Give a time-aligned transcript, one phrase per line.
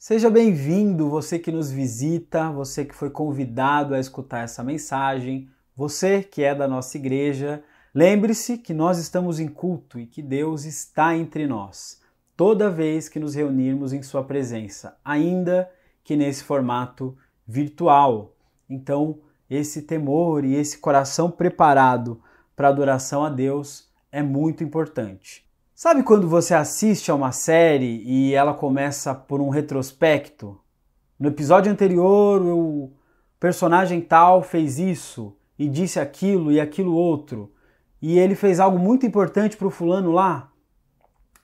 [0.00, 6.22] Seja bem-vindo, você que nos visita, você que foi convidado a escutar essa mensagem, você
[6.22, 7.64] que é da nossa igreja.
[7.92, 12.00] Lembre-se que nós estamos em culto e que Deus está entre nós,
[12.36, 15.68] toda vez que nos reunirmos em Sua presença, ainda
[16.04, 18.36] que nesse formato virtual.
[18.70, 19.18] Então,
[19.50, 22.22] esse temor e esse coração preparado
[22.54, 25.47] para adoração a Deus é muito importante.
[25.80, 30.58] Sabe quando você assiste a uma série e ela começa por um retrospecto?
[31.16, 32.90] No episódio anterior, o
[33.38, 37.52] personagem tal fez isso e disse aquilo e aquilo outro,
[38.02, 40.50] e ele fez algo muito importante para o fulano lá.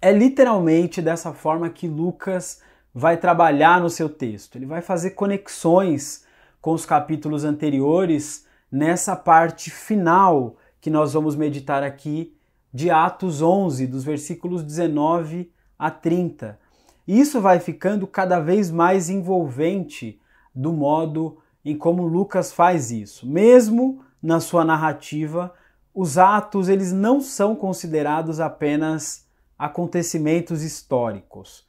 [0.03, 2.61] É literalmente dessa forma que Lucas
[2.93, 4.57] vai trabalhar no seu texto.
[4.57, 6.25] Ele vai fazer conexões
[6.61, 12.35] com os capítulos anteriores nessa parte final que nós vamos meditar aqui
[12.75, 16.59] de Atos 11, dos versículos 19 a 30.
[17.07, 20.21] E isso vai ficando cada vez mais envolvente
[20.53, 23.29] do modo em como Lucas faz isso.
[23.29, 25.55] Mesmo na sua narrativa,
[25.95, 29.25] os atos eles não são considerados apenas
[29.57, 31.65] acontecimentos históricos.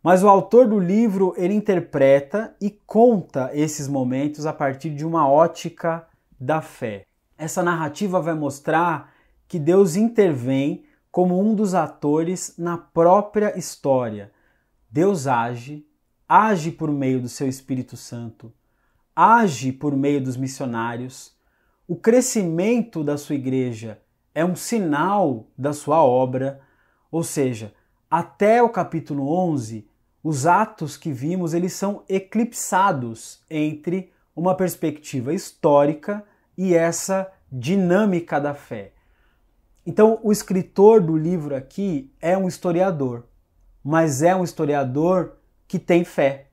[0.00, 5.28] Mas o autor do livro ele interpreta e conta esses momentos a partir de uma
[5.28, 6.06] ótica
[6.38, 7.06] da fé.
[7.36, 9.13] Essa narrativa vai mostrar
[9.46, 14.32] que Deus intervém como um dos atores na própria história.
[14.90, 15.86] Deus age,
[16.28, 18.52] age por meio do seu Espírito Santo,
[19.14, 21.36] age por meio dos missionários.
[21.86, 24.00] O crescimento da sua igreja
[24.34, 26.60] é um sinal da sua obra,
[27.10, 27.72] ou seja,
[28.10, 29.86] até o capítulo 11,
[30.22, 36.24] os atos que vimos, eles são eclipsados entre uma perspectiva histórica
[36.56, 38.93] e essa dinâmica da fé.
[39.86, 43.24] Então, o escritor do livro aqui é um historiador,
[43.82, 45.36] mas é um historiador
[45.68, 46.48] que tem fé.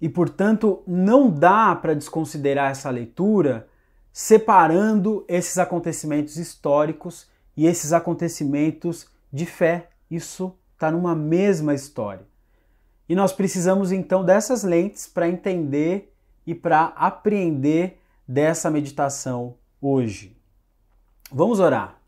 [0.00, 3.66] E, portanto, não dá para desconsiderar essa leitura
[4.12, 7.26] separando esses acontecimentos históricos
[7.56, 9.88] e esses acontecimentos de fé.
[10.08, 12.24] Isso está numa mesma história.
[13.08, 16.14] E nós precisamos então dessas lentes para entender
[16.46, 20.36] e para apreender dessa meditação hoje.
[21.32, 22.03] Vamos orar.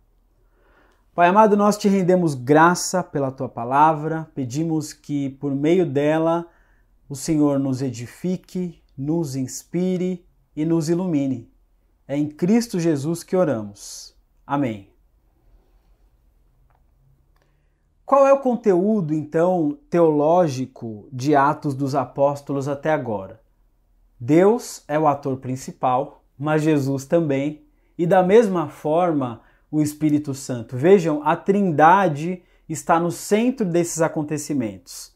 [1.16, 6.46] Pai amado, nós te rendemos graça pela tua palavra, pedimos que por meio dela
[7.08, 11.50] o Senhor nos edifique, nos inspire e nos ilumine.
[12.06, 14.14] É em Cristo Jesus que oramos.
[14.46, 14.90] Amém.
[18.04, 23.40] Qual é o conteúdo, então, teológico de Atos dos Apóstolos até agora?
[24.20, 27.64] Deus é o ator principal, mas Jesus também,
[27.96, 29.45] e da mesma forma,
[29.76, 30.74] o Espírito Santo.
[30.74, 35.14] Vejam, a Trindade está no centro desses acontecimentos.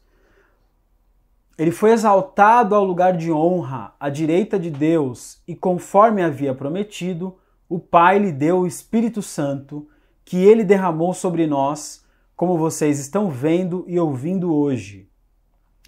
[1.57, 7.37] Ele foi exaltado ao lugar de honra, à direita de Deus, e conforme havia prometido,
[7.67, 9.87] o Pai lhe deu o Espírito Santo,
[10.23, 12.05] que ele derramou sobre nós,
[12.35, 15.09] como vocês estão vendo e ouvindo hoje.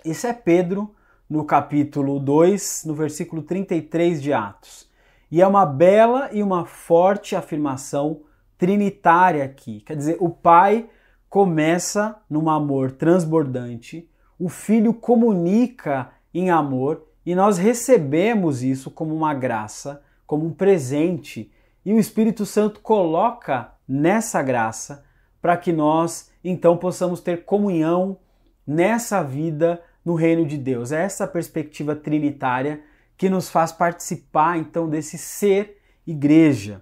[0.03, 0.95] Isso é Pedro,
[1.29, 4.89] no capítulo 2, no versículo 33 de Atos.
[5.29, 8.21] E é uma bela e uma forte afirmação
[8.63, 9.81] trinitária aqui.
[9.81, 10.87] Quer dizer, o pai
[11.29, 14.09] começa num amor transbordante,
[14.39, 21.51] o filho comunica em amor e nós recebemos isso como uma graça, como um presente,
[21.83, 25.03] e o Espírito Santo coloca nessa graça
[25.41, 28.17] para que nós então possamos ter comunhão
[28.65, 30.93] nessa vida no reino de Deus.
[30.93, 32.81] É essa perspectiva trinitária
[33.17, 36.81] que nos faz participar então desse ser igreja.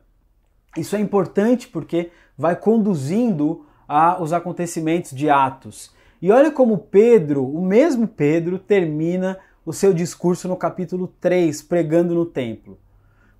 [0.77, 5.93] Isso é importante porque vai conduzindo aos acontecimentos de Atos.
[6.21, 12.15] E olha como Pedro, o mesmo Pedro, termina o seu discurso no capítulo 3, pregando
[12.15, 12.79] no templo.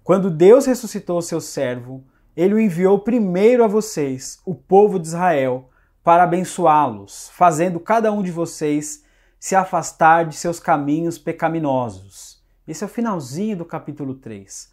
[0.04, 2.04] Quando Deus ressuscitou o seu servo,
[2.36, 5.70] ele o enviou primeiro a vocês, o povo de Israel,
[6.04, 9.04] para abençoá-los, fazendo cada um de vocês
[9.40, 12.44] se afastar de seus caminhos pecaminosos.
[12.68, 14.72] Esse é o finalzinho do capítulo 3.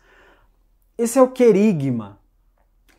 [0.96, 2.18] Esse é o querigma,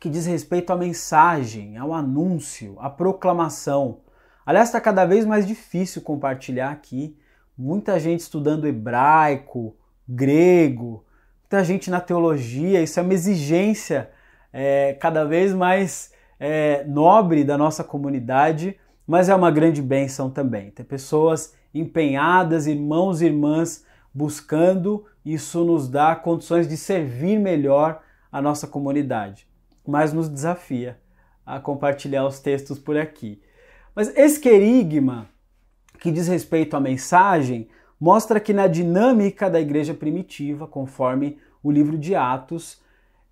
[0.00, 3.98] que diz respeito à mensagem, ao anúncio, à proclamação.
[4.46, 7.14] Aliás, está cada vez mais difícil compartilhar aqui.
[7.56, 9.76] Muita gente estudando hebraico,
[10.08, 11.04] grego,
[11.42, 12.82] muita gente na teologia.
[12.82, 14.10] Isso é uma exigência
[14.50, 20.70] é, cada vez mais é, nobre da nossa comunidade, mas é uma grande bênção também.
[20.70, 28.00] Ter pessoas empenhadas, irmãos e irmãs, buscando, isso nos dá condições de servir melhor
[28.32, 29.49] a nossa comunidade
[29.90, 30.98] mas nos desafia
[31.44, 33.42] a compartilhar os textos por aqui.
[33.94, 35.28] Mas esse querigma,
[35.98, 41.98] que diz respeito à mensagem, mostra que na dinâmica da igreja primitiva, conforme o livro
[41.98, 42.80] de Atos,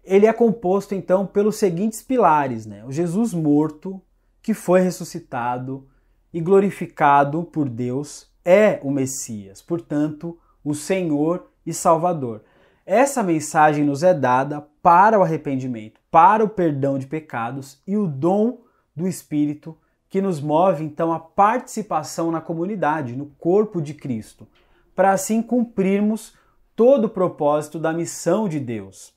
[0.03, 2.85] ele é composto então pelos seguintes pilares, né?
[2.85, 4.03] O Jesus morto,
[4.43, 5.87] que foi ressuscitado
[6.33, 12.43] e glorificado por Deus, é o Messias, portanto, o Senhor e Salvador.
[12.91, 18.07] Essa mensagem nos é dada para o arrependimento, para o perdão de pecados e o
[18.07, 18.63] dom
[18.97, 19.77] do Espírito
[20.09, 24.49] que nos move então a participação na comunidade, no corpo de Cristo,
[24.97, 26.35] para assim cumprirmos
[26.75, 29.13] todo o propósito da missão de Deus.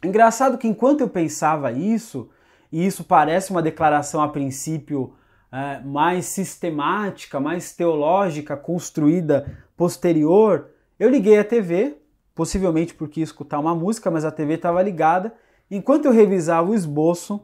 [0.00, 2.30] Engraçado que enquanto eu pensava isso,
[2.70, 5.14] e isso parece uma declaração a princípio
[5.50, 12.03] é, mais sistemática, mais teológica, construída posterior, eu liguei a TV,
[12.34, 15.34] possivelmente porque ia escutar uma música, mas a TV estava ligada.
[15.70, 17.40] Enquanto eu revisava o esboço,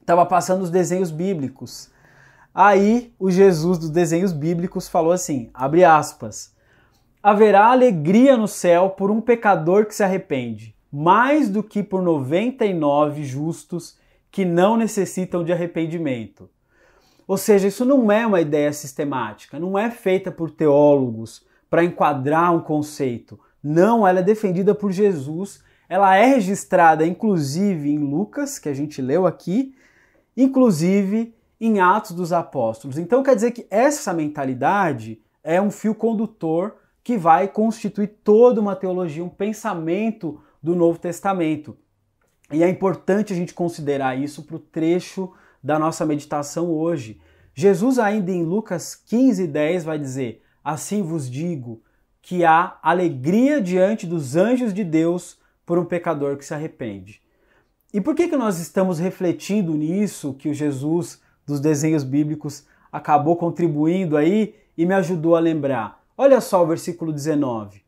[0.00, 1.90] estava passando os desenhos bíblicos.
[2.54, 6.54] Aí o Jesus dos desenhos bíblicos falou assim: abre aspas.
[7.22, 13.24] Haverá alegria no céu por um pecador que se arrepende mais do que por 99
[13.24, 13.98] justos
[14.30, 16.50] que não necessitam de arrependimento.
[17.26, 22.54] Ou seja, isso não é uma ideia sistemática, não é feita por teólogos para enquadrar
[22.54, 23.40] um conceito.
[23.62, 29.00] Não, ela é defendida por Jesus, ela é registrada inclusive em Lucas, que a gente
[29.00, 29.74] leu aqui,
[30.36, 32.98] inclusive em Atos dos Apóstolos.
[32.98, 38.76] Então quer dizer que essa mentalidade é um fio condutor que vai constituir toda uma
[38.76, 41.76] teologia, um pensamento do Novo Testamento.
[42.52, 45.32] E é importante a gente considerar isso para o trecho
[45.62, 47.20] da nossa meditação hoje.
[47.54, 51.82] Jesus, ainda em Lucas 15, 10, vai dizer: Assim vos digo
[52.22, 57.20] que há alegria diante dos anjos de Deus por um pecador que se arrepende.
[57.92, 63.36] E por que, que nós estamos refletindo nisso que o Jesus dos desenhos bíblicos acabou
[63.36, 66.02] contribuindo aí e me ajudou a lembrar?
[66.16, 67.82] Olha só o versículo 19.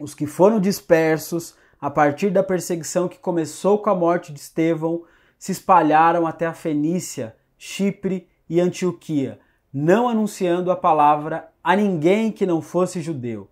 [0.00, 5.04] Os que foram dispersos a partir da perseguição que começou com a morte de Estevão,
[5.38, 9.38] se espalharam até a Fenícia, Chipre e Antioquia,
[9.72, 13.48] não anunciando a palavra a ninguém que não fosse judeu.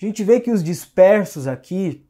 [0.00, 2.06] A gente vê que os dispersos aqui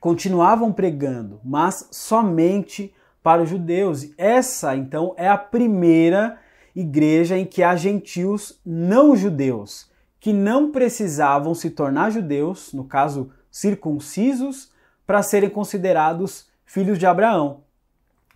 [0.00, 2.92] continuavam pregando, mas somente
[3.22, 4.10] para os judeus.
[4.18, 6.38] Essa, então, é a primeira
[6.74, 13.30] igreja em que há gentios não judeus, que não precisavam se tornar judeus, no caso,
[13.50, 14.72] circuncisos
[15.06, 17.62] para serem considerados filhos de Abraão.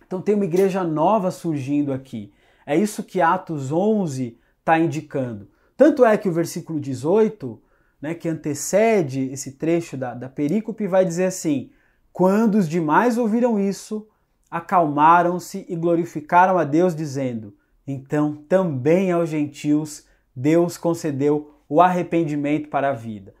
[0.05, 2.31] Então tem uma igreja nova surgindo aqui.
[2.65, 5.49] É isso que Atos 11 está indicando.
[5.77, 7.61] Tanto é que o versículo 18,
[8.01, 11.69] né, que antecede esse trecho da, da perícope, vai dizer assim:
[12.11, 14.09] Quando os demais ouviram isso,
[14.49, 22.89] acalmaram-se e glorificaram a Deus, dizendo: Então também aos gentios Deus concedeu o arrependimento para
[22.89, 23.35] a vida.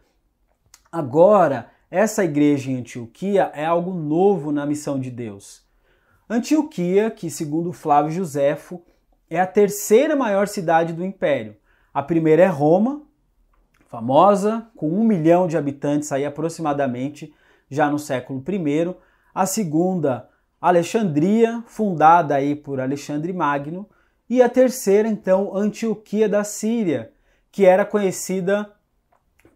[0.91, 5.65] Agora, essa igreja em Antioquia é algo novo na missão de Deus.
[6.29, 8.83] Antioquia, que segundo Flávio Josefo,
[9.29, 11.55] é a terceira maior cidade do império.
[11.97, 13.01] A primeira é Roma,
[13.87, 17.33] famosa, com um milhão de habitantes aí aproximadamente,
[17.67, 18.95] já no século I.
[19.33, 20.29] A segunda,
[20.61, 23.89] Alexandria, fundada aí por Alexandre Magno.
[24.29, 27.11] E a terceira, então, Antioquia da Síria,
[27.51, 28.71] que era conhecida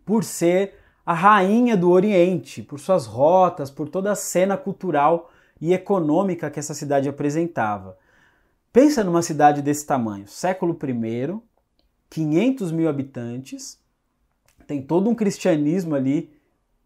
[0.03, 5.29] por ser a rainha do Oriente, por suas rotas, por toda a cena cultural
[5.61, 7.99] e econômica que essa cidade apresentava.
[8.73, 11.50] Pensa numa cidade desse tamanho, século I,
[12.11, 13.79] 500 mil habitantes,
[14.67, 16.29] tem todo um cristianismo ali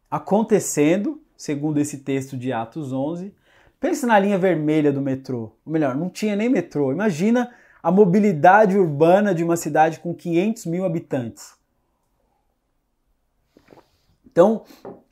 [0.10, 3.34] acontecendo, segundo esse texto de Atos 11.
[3.79, 6.91] Pensa na linha vermelha do metrô, ou melhor, não tinha nem metrô.
[6.91, 7.51] Imagina
[7.82, 11.55] a mobilidade urbana de uma cidade com 500 mil habitantes.
[14.25, 14.63] Então,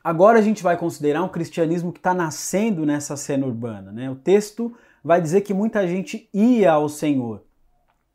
[0.04, 3.92] agora a gente vai considerar um cristianismo que está nascendo nessa cena urbana.
[3.92, 4.12] Né?
[4.12, 7.44] O texto vai dizer que muita gente ia ao Senhor.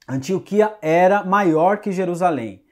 [0.09, 2.63] Antioquia era maior que Jerusalém.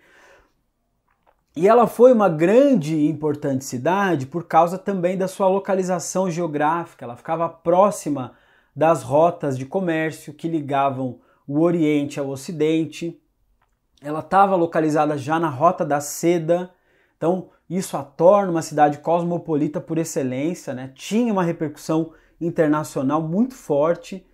[1.55, 7.05] E ela foi uma grande e importante cidade por causa também da sua localização geográfica.
[7.05, 8.33] Ela ficava próxima
[8.75, 13.19] das rotas de comércio que ligavam o Oriente ao Ocidente.
[14.03, 16.71] Ela estava localizada já na Rota da Seda.
[17.17, 20.93] Então, isso a torna uma cidade cosmopolita por excelência, né?
[20.95, 24.27] tinha uma repercussão internacional muito forte,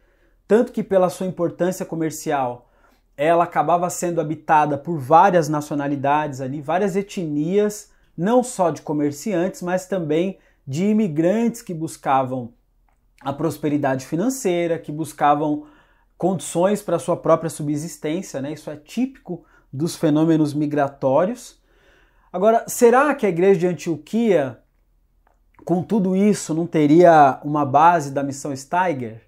[0.46, 2.68] tanto que pela sua importância comercial,
[3.16, 9.86] ela acabava sendo habitada por várias nacionalidades ali, várias etnias, não só de comerciantes, mas
[9.86, 12.52] também de imigrantes que buscavam
[13.20, 15.66] a prosperidade financeira, que buscavam
[16.16, 18.52] condições para sua própria subsistência, né?
[18.52, 21.60] Isso é típico dos fenômenos migratórios.
[22.32, 24.58] Agora, será que a igreja de Antioquia,
[25.64, 29.22] com tudo isso, não teria uma base da missão Steiger?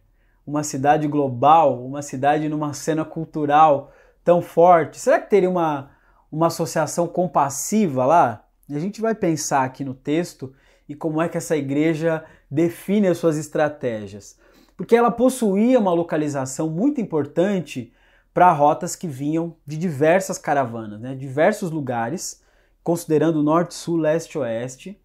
[0.46, 4.98] Uma cidade global, uma cidade numa cena cultural tão forte?
[4.98, 5.90] Será que teria uma,
[6.30, 8.44] uma associação compassiva lá?
[8.70, 10.54] A gente vai pensar aqui no texto
[10.88, 14.38] e como é que essa igreja define as suas estratégias.
[14.76, 17.92] Porque ela possuía uma localização muito importante
[18.32, 21.14] para rotas que vinham de diversas caravanas, né?
[21.14, 22.42] diversos lugares,
[22.82, 25.00] considerando norte, sul, leste, oeste.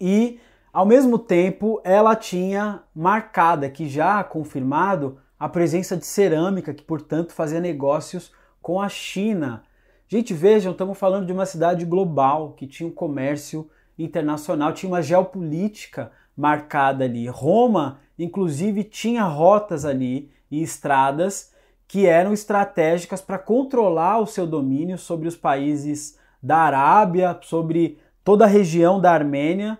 [0.00, 0.40] E,
[0.72, 7.32] ao mesmo tempo, ela tinha marcada, que já confirmado, a presença de cerâmica, que, portanto,
[7.32, 9.64] fazia negócios com a China.
[10.08, 15.02] Gente, vejam, estamos falando de uma cidade global que tinha um comércio internacional, tinha uma
[15.02, 17.26] geopolítica marcada ali.
[17.26, 21.52] Roma, inclusive, tinha rotas ali e estradas
[21.88, 28.44] que eram estratégicas para controlar o seu domínio sobre os países da Arábia, sobre toda
[28.44, 29.78] a região da Armênia.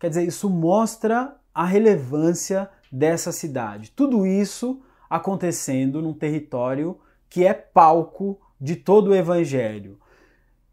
[0.00, 3.90] Quer dizer, isso mostra a relevância dessa cidade.
[3.90, 9.98] Tudo isso acontecendo num território que é palco de todo o evangelho.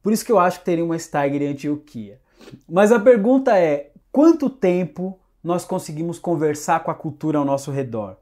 [0.01, 2.21] Por isso que eu acho que teria uma Steiger em Antioquia.
[2.69, 8.17] Mas a pergunta é: quanto tempo nós conseguimos conversar com a cultura ao nosso redor?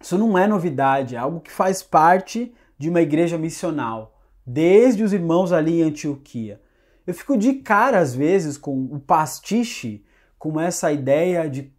[0.00, 5.12] Isso não é novidade, é algo que faz parte de uma igreja missional, desde os
[5.12, 6.60] irmãos ali em Antioquia.
[7.06, 10.04] Eu fico de cara às vezes com o pastiche,
[10.42, 11.72] com essa ideia de,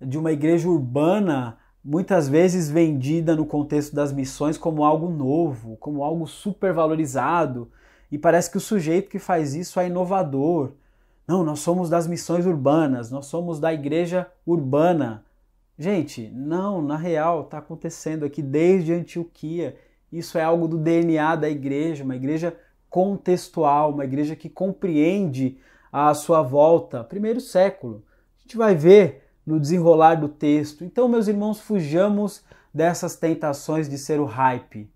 [0.00, 6.04] de uma igreja urbana, muitas vezes vendida no contexto das missões como algo novo, como
[6.04, 7.72] algo super valorizado,
[8.08, 10.74] e parece que o sujeito que faz isso é inovador,
[11.26, 15.24] não, nós somos das missões urbanas, nós somos da igreja urbana.
[15.76, 19.76] Gente, não, na real, está acontecendo aqui desde Antioquia.
[20.12, 22.56] Isso é algo do DNA da igreja, uma igreja
[22.88, 25.58] contextual, uma igreja que compreende
[25.92, 28.04] a sua volta, primeiro século.
[28.38, 30.84] A gente vai ver no desenrolar do texto.
[30.84, 34.90] Então, meus irmãos, fujamos dessas tentações de ser o hype,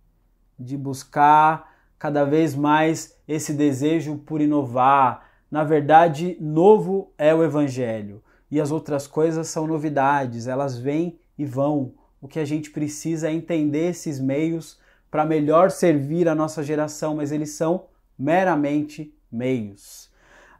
[0.58, 8.22] de buscar cada vez mais esse desejo por inovar, na verdade, novo é o Evangelho
[8.50, 11.94] e as outras coisas são novidades, elas vêm e vão.
[12.20, 14.78] O que a gente precisa é entender esses meios
[15.10, 17.84] para melhor servir a nossa geração, mas eles são
[18.18, 20.11] meramente meios.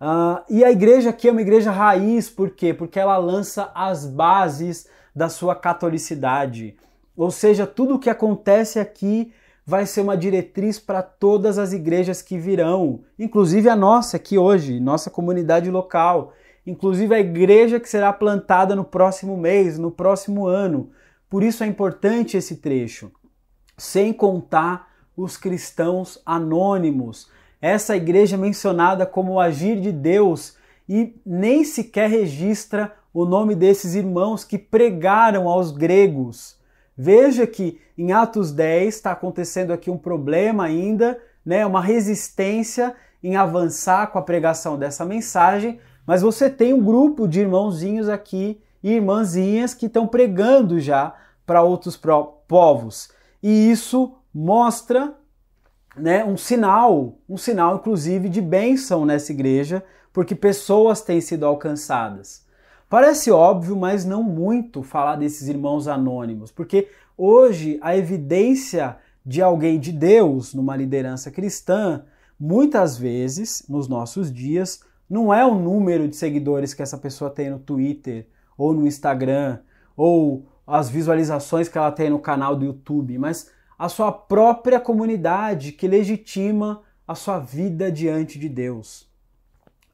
[0.03, 2.75] Uh, e a igreja aqui é uma igreja raiz, por quê?
[2.75, 6.77] Porque ela lança as bases da sua catolicidade.
[7.17, 9.33] Ou seja, tudo o que acontece aqui
[9.65, 14.81] vai ser uma diretriz para todas as igrejas que virão, inclusive a nossa aqui hoje,
[14.81, 16.33] nossa comunidade local,
[16.67, 20.91] inclusive a igreja que será plantada no próximo mês, no próximo ano.
[21.31, 23.13] Por isso é importante esse trecho.
[23.79, 27.31] Sem contar os cristãos anônimos,
[27.63, 30.57] essa igreja mencionada como o agir de Deus
[30.89, 36.59] e nem sequer registra o nome desses irmãos que pregaram aos gregos.
[36.99, 43.37] Veja que em Atos 10 está acontecendo aqui um problema ainda, né, uma resistência em
[43.37, 48.95] avançar com a pregação dessa mensagem, mas você tem um grupo de irmãozinhos aqui e
[48.95, 51.15] irmãzinhas que estão pregando já
[51.47, 51.97] para outros
[52.49, 53.11] povos.
[53.41, 55.15] E isso mostra
[55.97, 62.47] né, um sinal, um sinal inclusive de bênção nessa igreja, porque pessoas têm sido alcançadas.
[62.89, 69.79] Parece óbvio, mas não muito falar desses irmãos anônimos, porque hoje a evidência de alguém
[69.79, 72.05] de Deus numa liderança cristã,
[72.39, 77.51] muitas vezes, nos nossos dias, não é o número de seguidores que essa pessoa tem
[77.51, 78.27] no Twitter
[78.59, 79.61] ou no Instagram,
[79.97, 83.51] ou as visualizações que ela tem no canal do YouTube, mas
[83.83, 89.11] a sua própria comunidade que legitima a sua vida diante de Deus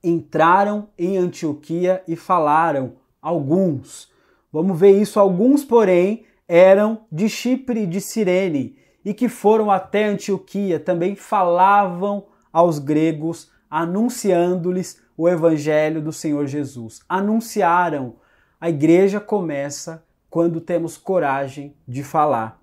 [0.04, 4.12] entraram em Antioquia e falaram, alguns.
[4.52, 10.04] Vamos ver isso, alguns, porém, eram de Chipre e de Cirene e que foram até
[10.04, 17.00] Antioquia, também falavam aos gregos, anunciando-lhes o evangelho do Senhor Jesus.
[17.08, 18.16] Anunciaram.
[18.60, 22.57] A igreja começa quando temos coragem de falar.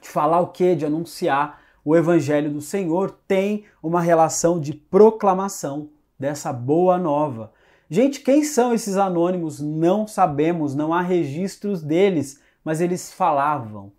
[0.00, 0.74] De falar o quê?
[0.74, 5.88] De anunciar o evangelho do Senhor tem uma relação de proclamação
[6.18, 7.52] dessa boa nova.
[7.88, 9.60] Gente, quem são esses anônimos?
[9.60, 13.90] Não sabemos, não há registros deles, mas eles falavam.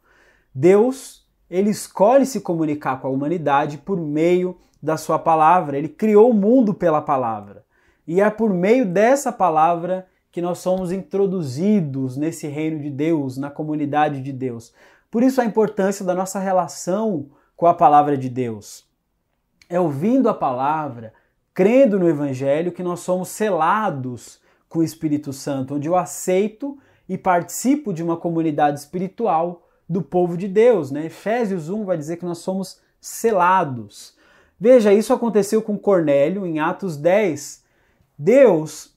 [0.53, 5.75] Deus, ele escolhe se comunicar com a humanidade por meio da sua palavra.
[5.75, 7.65] Ele criou o mundo pela palavra.
[8.05, 13.49] E é por meio dessa palavra que nós somos introduzidos nesse reino de Deus, na
[13.49, 14.71] comunidade de Deus.
[15.11, 18.87] Por isso a importância da nossa relação com a palavra de Deus.
[19.67, 21.13] É ouvindo a palavra,
[21.53, 27.17] crendo no Evangelho, que nós somos selados com o Espírito Santo, onde eu aceito e
[27.17, 30.91] participo de uma comunidade espiritual do povo de Deus.
[30.91, 31.07] Né?
[31.07, 34.15] Efésios 1 vai dizer que nós somos selados.
[34.59, 37.63] Veja, isso aconteceu com Cornélio em Atos 10.
[38.17, 38.95] Deus,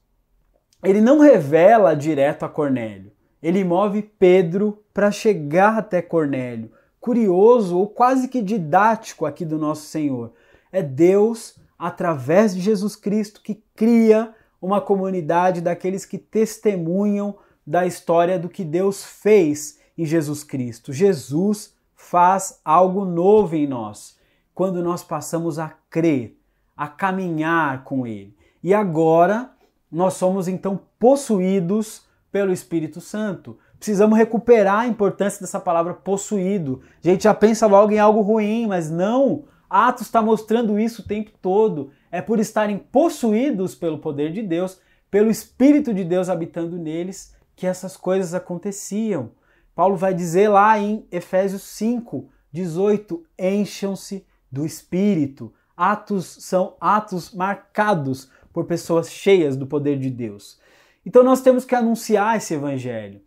[0.82, 3.12] ele não revela direto a Cornélio.
[3.42, 6.70] Ele move Pedro para chegar até Cornélio.
[7.00, 10.32] Curioso ou quase que didático aqui do nosso Senhor.
[10.70, 18.38] É Deus, através de Jesus Cristo, que cria uma comunidade daqueles que testemunham da história
[18.38, 20.92] do que Deus fez em Jesus Cristo.
[20.92, 24.16] Jesus faz algo novo em nós
[24.54, 26.38] quando nós passamos a crer,
[26.76, 28.36] a caminhar com Ele.
[28.62, 29.50] E agora
[29.90, 33.58] nós somos então possuídos pelo Espírito Santo.
[33.76, 36.80] Precisamos recuperar a importância dessa palavra possuído.
[37.04, 39.44] A gente já pensa logo em algo ruim, mas não.
[39.68, 41.90] Atos está mostrando isso o tempo todo.
[42.10, 47.66] É por estarem possuídos pelo poder de Deus, pelo Espírito de Deus habitando neles, que
[47.66, 49.32] essas coisas aconteciam.
[49.74, 55.52] Paulo vai dizer lá em Efésios 5, 18: encham-se do Espírito.
[55.76, 60.60] Atos são atos marcados por pessoas cheias do poder de Deus.
[61.04, 63.20] Então nós temos que anunciar esse evangelho.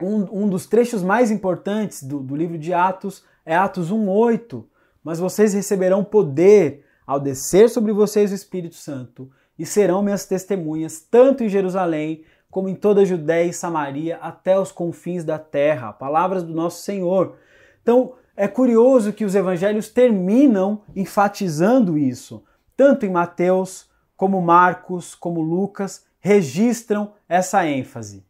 [0.00, 4.64] Um, um dos trechos mais importantes do, do livro de Atos é Atos 1,8.
[5.02, 11.00] Mas vocês receberão poder ao descer sobre vocês o Espírito Santo e serão minhas testemunhas,
[11.00, 15.92] tanto em Jerusalém como em toda a Judéia e Samaria, até os confins da terra.
[15.92, 17.36] Palavras do nosso Senhor.
[17.82, 22.44] Então, é curioso que os evangelhos terminam enfatizando isso.
[22.76, 28.24] Tanto em Mateus, como Marcos, como Lucas, registram essa ênfase.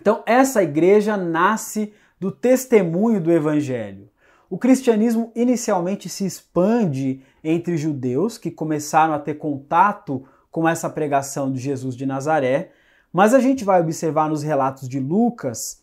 [0.00, 4.08] Então, essa igreja nasce do testemunho do evangelho.
[4.48, 11.52] O cristianismo inicialmente se expande entre judeus que começaram a ter contato com essa pregação
[11.52, 12.72] de Jesus de Nazaré,
[13.12, 15.82] mas a gente vai observar nos relatos de Lucas,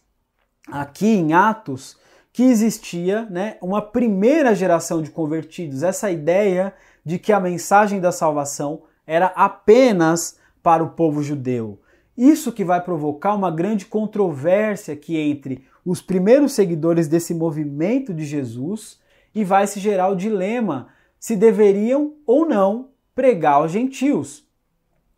[0.67, 1.97] aqui em Atos,
[2.32, 5.84] que existia né, uma primeira geração de convertidos.
[5.84, 6.73] Essa ideia
[7.06, 11.82] de que a mensagem da salvação era apenas para o povo judeu.
[12.17, 18.23] Isso que vai provocar uma grande controvérsia aqui entre os primeiros seguidores desse movimento de
[18.23, 18.99] Jesus
[19.36, 20.88] e vai se gerar o dilema
[21.19, 24.47] se deveriam ou não pregar aos gentios.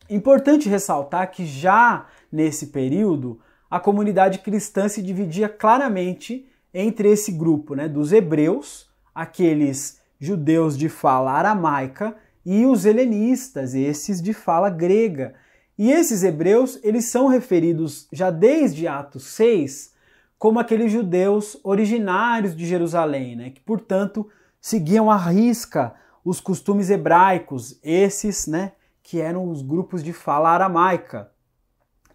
[0.10, 7.74] Importante ressaltar que já nesse período a comunidade cristã se dividia claramente entre esse grupo
[7.76, 15.34] né, dos hebreus, aqueles judeus de fala aramaica, e os helenistas, esses de fala grega.
[15.78, 19.94] E esses hebreus, eles são referidos já desde Atos 6
[20.38, 24.30] como aqueles judeus originários de Jerusalém, né, que portanto
[24.62, 31.32] seguiam à risca os costumes hebraicos, esses, né, que eram os grupos de fala aramaica.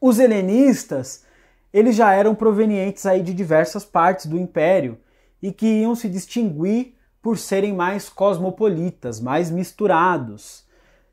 [0.01, 1.25] Os helenistas
[1.73, 4.99] eles já eram provenientes aí de diversas partes do império
[5.41, 10.65] e que iam se distinguir por serem mais cosmopolitas, mais misturados.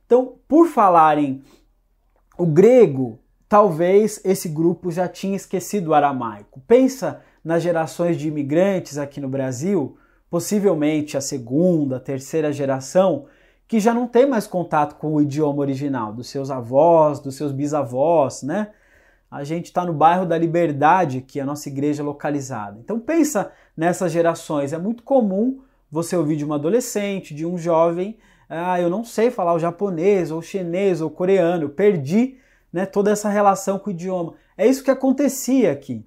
[0.06, 1.44] Então, por falarem
[2.38, 6.62] o grego, talvez esse grupo já tinha esquecido o aramaico.
[6.68, 9.98] Pensa nas gerações de imigrantes aqui no Brasil,
[10.30, 13.26] possivelmente a segunda, a terceira geração,
[13.68, 17.52] que já não tem mais contato com o idioma original dos seus avós, dos seus
[17.52, 18.70] bisavós, né?
[19.30, 22.80] a gente está no bairro da Liberdade, que é a nossa igreja localizada.
[22.80, 24.72] Então pensa nessas gerações.
[24.72, 28.18] É muito comum você ouvir de uma adolescente, de um jovem,
[28.50, 32.38] ah, eu não sei falar o japonês, ou chinês, ou coreano, eu perdi
[32.72, 34.34] né, toda essa relação com o idioma.
[34.58, 36.06] É isso que acontecia aqui.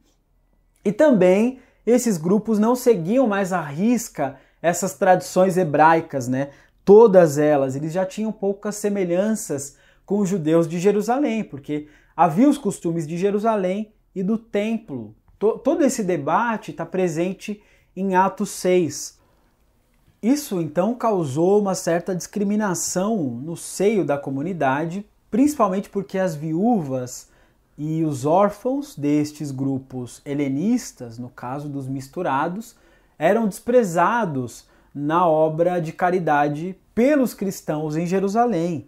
[0.84, 6.50] E também esses grupos não seguiam mais à risca essas tradições hebraicas, né?
[6.84, 12.58] Todas elas, eles já tinham poucas semelhanças com os judeus de Jerusalém, porque havia os
[12.58, 15.14] costumes de Jerusalém e do templo.
[15.38, 17.62] Todo esse debate está presente
[17.94, 19.19] em Atos 6.
[20.22, 27.30] Isso então causou uma certa discriminação no seio da comunidade, principalmente porque as viúvas
[27.78, 32.76] e os órfãos destes grupos helenistas, no caso dos misturados,
[33.18, 38.86] eram desprezados na obra de caridade pelos cristãos em Jerusalém.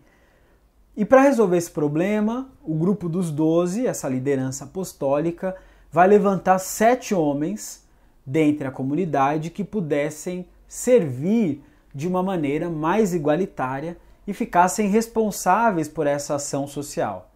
[0.95, 5.57] E para resolver esse problema, o grupo dos doze, essa liderança apostólica,
[5.91, 7.83] vai levantar sete homens
[8.27, 11.63] dentre a comunidade que pudessem servir
[11.95, 13.95] de uma maneira mais igualitária
[14.27, 17.31] e ficassem responsáveis por essa ação social.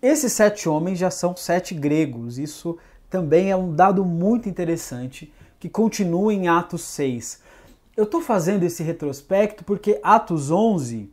[0.00, 2.78] Esses sete homens já são sete gregos, isso
[3.10, 7.42] também é um dado muito interessante que continua em Atos 6.
[7.96, 11.10] Eu estou fazendo esse retrospecto porque Atos 11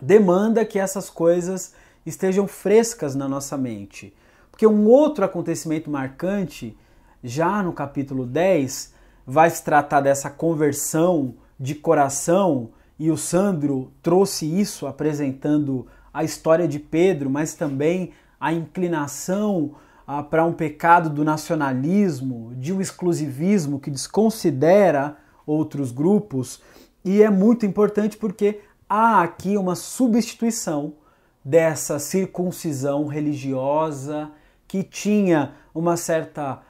[0.00, 1.72] demanda que essas coisas
[2.04, 4.14] estejam frescas na nossa mente.
[4.50, 6.76] Porque um outro acontecimento marcante,
[7.24, 8.92] já no capítulo 10,
[9.26, 16.68] vai se tratar dessa conversão de coração, e o Sandro trouxe isso apresentando a história
[16.68, 19.74] de Pedro, mas também a inclinação
[20.06, 26.60] ah, para um pecado do nacionalismo, de um exclusivismo que desconsidera outros grupos.
[27.04, 30.94] E é muito importante porque há aqui uma substituição
[31.44, 34.30] dessa circuncisão religiosa
[34.68, 36.60] que tinha uma certa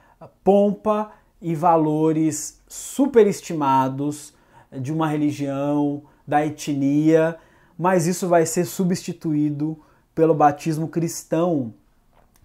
[0.43, 1.11] pompa
[1.43, 4.33] e valores superestimados
[4.71, 7.37] de uma religião, da etnia,
[7.77, 9.77] mas isso vai ser substituído
[10.15, 11.73] pelo batismo cristão.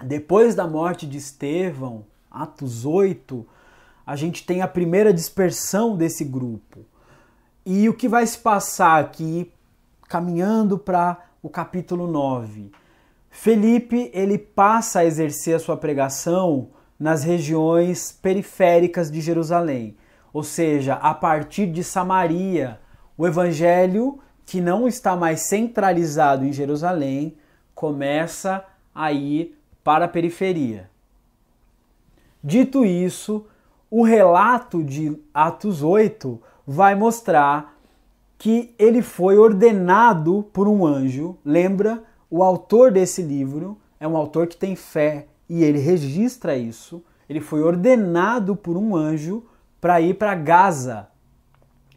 [0.03, 3.47] Depois da morte de Estevão, Atos 8,
[4.05, 6.81] a gente tem a primeira dispersão desse grupo.
[7.65, 9.53] E o que vai se passar aqui,
[10.09, 12.73] caminhando para o capítulo 9?
[13.31, 19.97] Felipe ele passa a exercer a sua pregação nas regiões periféricas de Jerusalém,
[20.33, 22.81] ou seja, a partir de Samaria.
[23.17, 27.37] O evangelho que não está mais centralizado em Jerusalém
[27.75, 30.91] começa a ir para a periferia.
[32.43, 33.47] Dito isso,
[33.91, 37.77] o relato de Atos 8 vai mostrar
[38.37, 41.37] que ele foi ordenado por um anjo.
[41.45, 47.03] Lembra, o autor desse livro é um autor que tem fé e ele registra isso.
[47.29, 49.45] Ele foi ordenado por um anjo
[49.81, 51.09] para ir para Gaza,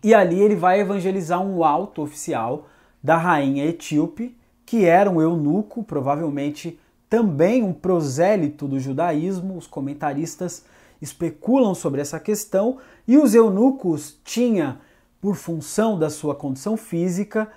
[0.04, 2.68] e ali ele vai evangelizar um alto oficial
[3.04, 4.36] da rainha etíope,
[4.66, 9.58] que era um eunuco, provavelmente também um prosélito do judaísmo.
[9.58, 10.64] Os comentaristas
[11.02, 12.78] especulam sobre essa questão.
[13.08, 14.78] E os eunucos tinham,
[15.20, 17.50] por função da sua condição física,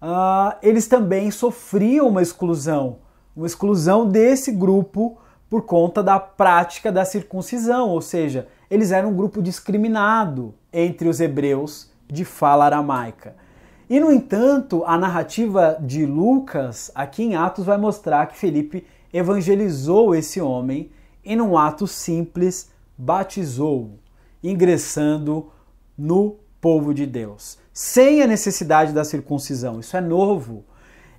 [0.00, 2.98] uh, eles também sofriam uma exclusão,
[3.36, 5.18] uma exclusão desse grupo
[5.52, 11.20] por conta da prática da circuncisão, ou seja, eles eram um grupo discriminado entre os
[11.20, 13.36] hebreus de fala aramaica.
[13.86, 20.14] E, no entanto, a narrativa de Lucas, aqui em Atos, vai mostrar que Felipe evangelizou
[20.14, 20.90] esse homem
[21.22, 23.98] e, num ato simples, batizou,
[24.42, 25.50] ingressando
[25.98, 29.80] no povo de Deus, sem a necessidade da circuncisão.
[29.80, 30.64] Isso é novo.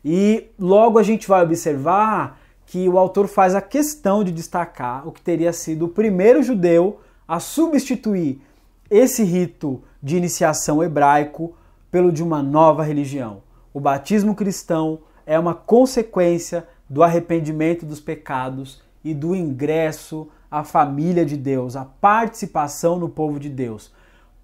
[0.03, 2.41] E logo a gente vai observar
[2.73, 7.01] que o autor faz a questão de destacar o que teria sido o primeiro judeu
[7.27, 8.41] a substituir
[8.89, 11.53] esse rito de iniciação hebraico
[11.91, 13.43] pelo de uma nova religião.
[13.71, 21.23] O batismo cristão é uma consequência do arrependimento dos pecados e do ingresso à família
[21.23, 23.93] de Deus, a participação no povo de Deus.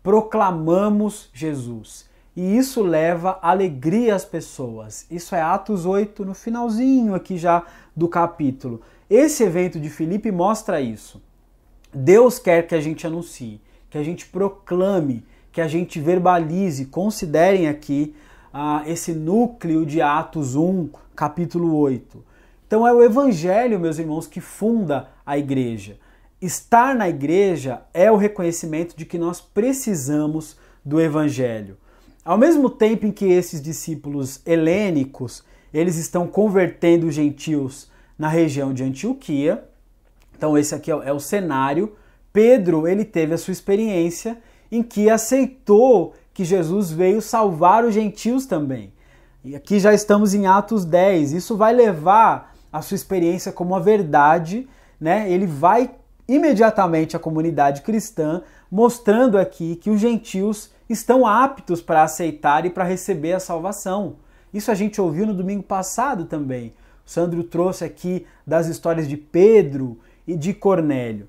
[0.03, 2.07] Proclamamos Jesus.
[2.39, 5.05] E isso leva alegria às pessoas.
[5.11, 8.79] Isso é Atos 8, no finalzinho aqui já do capítulo.
[9.09, 11.21] Esse evento de Filipe mostra isso.
[11.93, 17.67] Deus quer que a gente anuncie que a gente proclame, que a gente verbalize, considerem
[17.67, 18.15] aqui
[18.53, 22.23] ah, esse núcleo de Atos 1, capítulo 8.
[22.65, 25.97] Então é o Evangelho, meus irmãos, que funda a igreja.
[26.41, 31.77] Estar na igreja é o reconhecimento de que nós precisamos do Evangelho.
[32.23, 38.73] Ao mesmo tempo em que esses discípulos helênicos eles estão convertendo os gentios na região
[38.73, 39.63] de Antioquia,
[40.35, 41.95] então esse aqui é o cenário
[42.31, 44.37] Pedro, ele teve a sua experiência
[44.71, 48.93] em que aceitou que Jesus veio salvar os gentios também.
[49.43, 51.33] E aqui já estamos em Atos 10.
[51.33, 54.67] Isso vai levar a sua experiência como uma verdade,
[54.99, 55.29] né?
[55.31, 55.91] Ele vai
[56.27, 62.83] imediatamente à comunidade cristã, mostrando aqui que os gentios estão aptos para aceitar e para
[62.83, 64.15] receber a salvação.
[64.53, 66.73] Isso a gente ouviu no domingo passado também.
[67.05, 71.27] O Sandro trouxe aqui das histórias de Pedro e de Cornélio.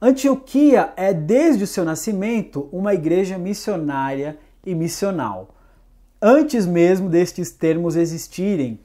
[0.00, 5.48] Antioquia é, desde o seu nascimento, uma igreja missionária e missional.
[6.20, 8.80] Antes mesmo destes termos existirem,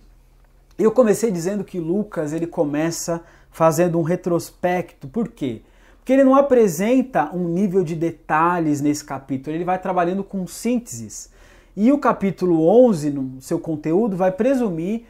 [0.78, 5.08] eu comecei dizendo que Lucas ele começa fazendo um retrospecto.
[5.08, 5.62] Por quê?
[6.02, 11.30] Porque ele não apresenta um nível de detalhes nesse capítulo, ele vai trabalhando com sínteses.
[11.78, 15.06] E o capítulo 11, no seu conteúdo, vai presumir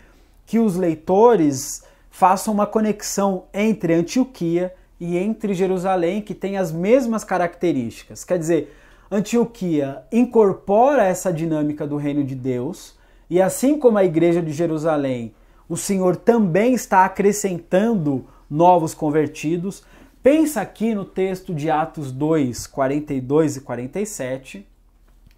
[0.46, 7.24] que os leitores façam uma conexão entre Antioquia e entre Jerusalém, que tem as mesmas
[7.24, 8.26] características.
[8.26, 8.76] Quer dizer,
[9.10, 12.96] Antioquia incorpora essa dinâmica do reino de Deus,
[13.30, 15.34] e assim como a igreja de Jerusalém,
[15.70, 19.84] o Senhor também está acrescentando novos convertidos.
[20.24, 24.68] Pensa aqui no texto de Atos 2, 42 e 47.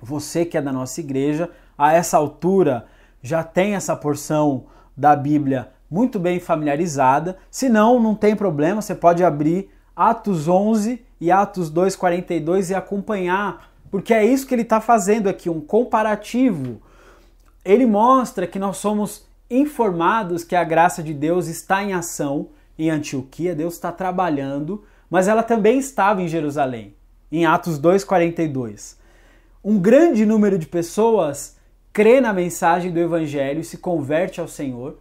[0.02, 2.86] Você que é da nossa igreja, a essa altura
[3.22, 4.66] já tem essa porção
[4.96, 7.38] da Bíblia muito bem familiarizada.
[7.50, 13.72] Se não, não tem problema, você pode abrir Atos 11 e Atos 2:42 e acompanhar,
[13.90, 16.82] porque é isso que ele está fazendo aqui, um comparativo.
[17.64, 22.90] Ele mostra que nós somos informados que a graça de Deus está em ação em
[22.90, 26.96] Antioquia, Deus está trabalhando, mas ela também estava em Jerusalém,
[27.32, 28.98] em Atos 2:42.
[29.64, 31.58] Um grande número de pessoas
[31.94, 34.98] crê na mensagem do evangelho e se converte ao Senhor.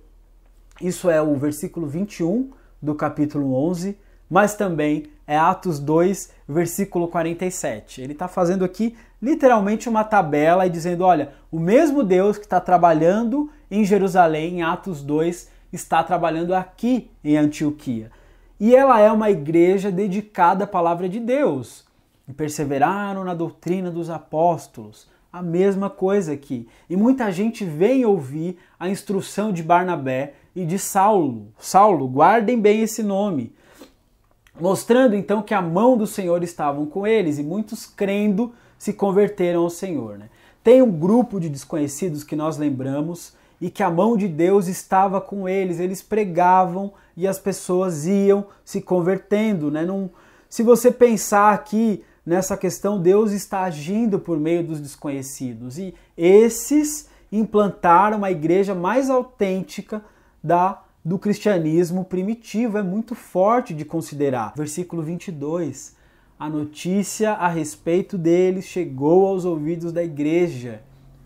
[0.81, 3.97] Isso é o versículo 21 do capítulo 11,
[4.29, 8.03] mas também é Atos 2, versículo 47.
[8.03, 12.61] Ele está fazendo aqui literalmente uma tabela e dizendo: olha, o mesmo Deus que está
[12.61, 18.11] trabalhando em Jerusalém, em Atos 2, está trabalhando aqui em Antioquia.
[18.61, 21.85] E ela é uma igreja dedicada à palavra de Deus.
[22.29, 25.09] E perseveraram na doutrina dos apóstolos.
[25.33, 26.69] A mesma coisa aqui.
[26.89, 31.49] E muita gente vem ouvir a instrução de Barnabé e de Saulo.
[31.59, 33.55] Saulo, guardem bem esse nome.
[34.61, 39.63] Mostrando então que a mão do Senhor estava com eles e muitos crendo se converteram
[39.63, 40.19] ao Senhor.
[40.19, 40.29] Né?
[40.63, 45.20] Tem um grupo de desconhecidos que nós lembramos e que a mão de Deus estava
[45.20, 49.70] com eles, eles pregavam e as pessoas iam se convertendo.
[49.70, 49.87] Né?
[49.87, 50.11] Não,
[50.48, 57.09] se você pensar aqui nessa questão, Deus está agindo por meio dos desconhecidos e esses
[57.31, 60.05] implantaram uma igreja mais autêntica
[60.42, 64.53] da do cristianismo primitivo, é muito forte de considerar.
[64.57, 65.96] Versículo 22.
[66.38, 70.81] A notícia a respeito deles chegou aos ouvidos da igreja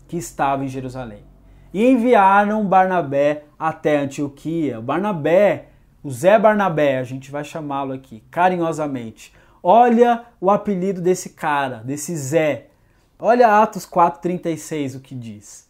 [0.07, 1.26] que estava em Jerusalém
[1.73, 4.79] e enviaram Barnabé até Antioquia.
[4.81, 5.67] Barnabé,
[6.03, 9.33] o Zé Barnabé, a gente vai chamá-lo aqui carinhosamente.
[9.61, 12.67] Olha o apelido desse cara, desse Zé.
[13.19, 15.67] Olha Atos 4:36 o que diz.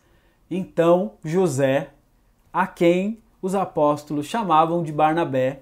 [0.50, 1.90] Então José,
[2.54, 5.62] a quem os apóstolos chamavam de Barnabé,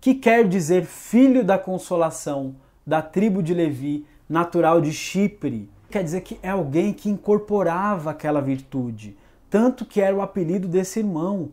[0.00, 2.54] que quer dizer filho da consolação,
[2.86, 5.68] da tribo de Levi, natural de Chipre.
[5.90, 9.16] Quer dizer que é alguém que incorporava aquela virtude
[9.50, 11.50] tanto que era o apelido desse irmão.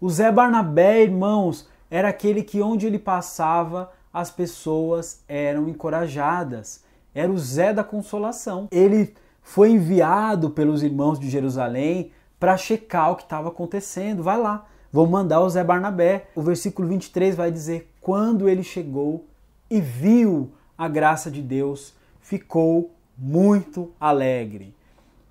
[0.00, 6.84] O Zé Barnabé, irmãos, era aquele que onde ele passava as pessoas eram encorajadas.
[7.14, 8.68] Era o Zé da Consolação.
[8.70, 14.22] Ele foi enviado pelos irmãos de Jerusalém para checar o que estava acontecendo.
[14.22, 16.28] Vai lá, vou mandar o Zé Barnabé.
[16.34, 19.26] O versículo 23 vai dizer: Quando ele chegou
[19.68, 24.74] e viu a graça de Deus, ficou muito alegre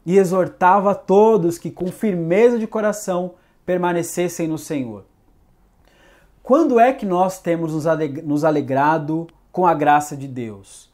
[0.05, 3.33] e exortava todos que com firmeza de coração
[3.65, 5.05] permanecessem no Senhor.
[6.41, 7.85] Quando é que nós temos
[8.23, 10.89] nos alegrado com a graça de Deus?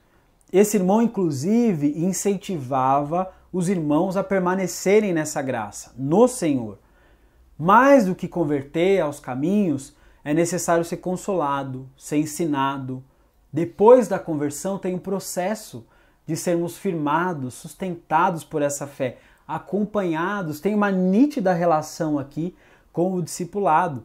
[0.52, 6.78] Esse irmão, inclusive, incentivava os irmãos a permanecerem nessa graça, no Senhor.
[7.58, 13.02] Mais do que converter aos caminhos, é necessário ser consolado, ser ensinado.
[13.52, 15.86] Depois da conversão, tem um processo
[16.26, 22.56] de sermos firmados, sustentados por essa fé, acompanhados, tem uma nítida relação aqui
[22.92, 24.04] com o discipulado.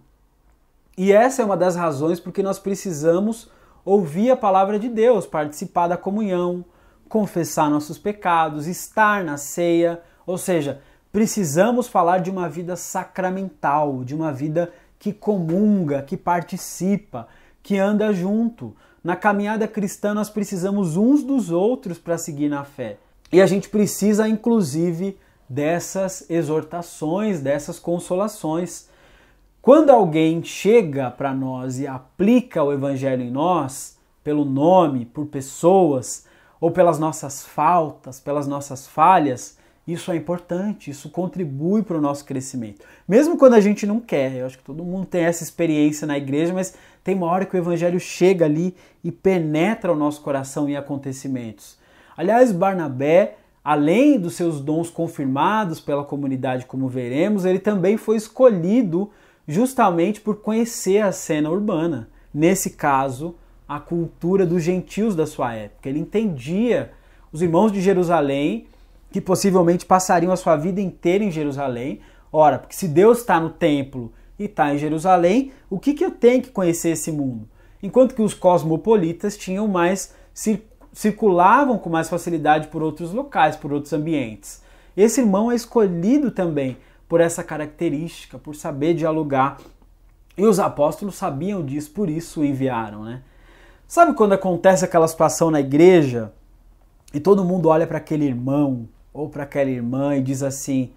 [0.96, 3.50] E essa é uma das razões porque nós precisamos
[3.84, 6.64] ouvir a palavra de Deus, participar da comunhão,
[7.08, 10.80] confessar nossos pecados, estar na ceia, ou seja,
[11.10, 17.26] precisamos falar de uma vida sacramental, de uma vida que comunga, que participa,
[17.62, 18.76] que anda junto.
[19.02, 22.98] Na caminhada cristã, nós precisamos uns dos outros para seguir na fé.
[23.32, 28.88] E a gente precisa, inclusive, dessas exortações, dessas consolações.
[29.62, 36.26] Quando alguém chega para nós e aplica o Evangelho em nós, pelo nome, por pessoas,
[36.60, 39.56] ou pelas nossas faltas, pelas nossas falhas,
[39.92, 42.84] isso é importante, isso contribui para o nosso crescimento.
[43.08, 46.18] Mesmo quando a gente não quer, eu acho que todo mundo tem essa experiência na
[46.18, 50.68] igreja, mas tem uma hora que o evangelho chega ali e penetra o nosso coração
[50.68, 51.78] em acontecimentos.
[52.16, 59.10] Aliás, Barnabé, além dos seus dons confirmados pela comunidade, como veremos, ele também foi escolhido
[59.46, 62.08] justamente por conhecer a cena urbana.
[62.32, 63.34] Nesse caso,
[63.68, 65.88] a cultura dos gentios da sua época.
[65.88, 66.92] Ele entendia
[67.32, 68.66] os irmãos de Jerusalém
[69.10, 72.00] que possivelmente passariam a sua vida inteira em Jerusalém.
[72.32, 76.10] Ora, porque se Deus está no templo e está em Jerusalém, o que, que eu
[76.10, 77.48] tenho que conhecer esse mundo?
[77.82, 80.14] Enquanto que os cosmopolitas tinham mais
[80.92, 84.62] circulavam com mais facilidade por outros locais, por outros ambientes.
[84.96, 86.76] Esse irmão é escolhido também
[87.08, 89.58] por essa característica, por saber dialogar.
[90.36, 93.22] E os apóstolos sabiam disso, por isso o enviaram, né?
[93.86, 96.32] Sabe quando acontece aquela situação na igreja
[97.12, 100.92] e todo mundo olha para aquele irmão ou para aquela irmã e diz assim: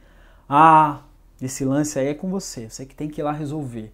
[0.48, 1.02] "Ah,
[1.42, 3.92] Esse lance aí é com você, você que tem que ir lá resolver.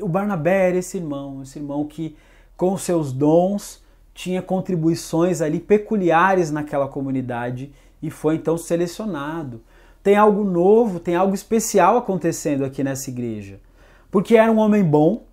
[0.00, 2.16] O Barnabé era esse irmão, esse irmão que,
[2.56, 3.82] com seus dons,
[4.14, 7.70] tinha contribuições ali peculiares naquela comunidade
[8.02, 9.60] e foi então selecionado.
[10.02, 13.60] Tem algo novo, tem algo especial acontecendo aqui nessa igreja.
[14.10, 15.24] Porque era um homem bom,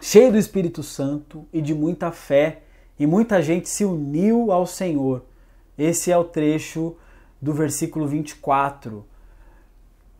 [0.00, 2.62] cheio do Espírito Santo e de muita fé,
[2.98, 5.24] e muita gente se uniu ao Senhor.
[5.78, 6.96] Esse é o trecho
[7.40, 9.04] do versículo 24.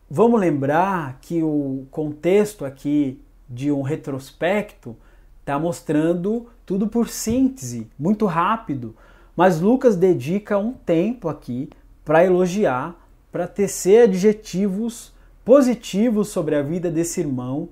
[0.09, 4.95] Vamos lembrar que o contexto aqui de um retrospecto
[5.39, 8.95] está mostrando tudo por síntese, muito rápido.
[9.35, 11.69] Mas Lucas dedica um tempo aqui
[12.03, 12.95] para elogiar,
[13.31, 17.69] para tecer adjetivos positivos sobre a vida desse irmão,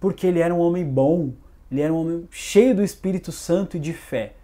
[0.00, 1.32] porque ele era um homem bom,
[1.70, 4.34] ele era um homem cheio do Espírito Santo e de fé.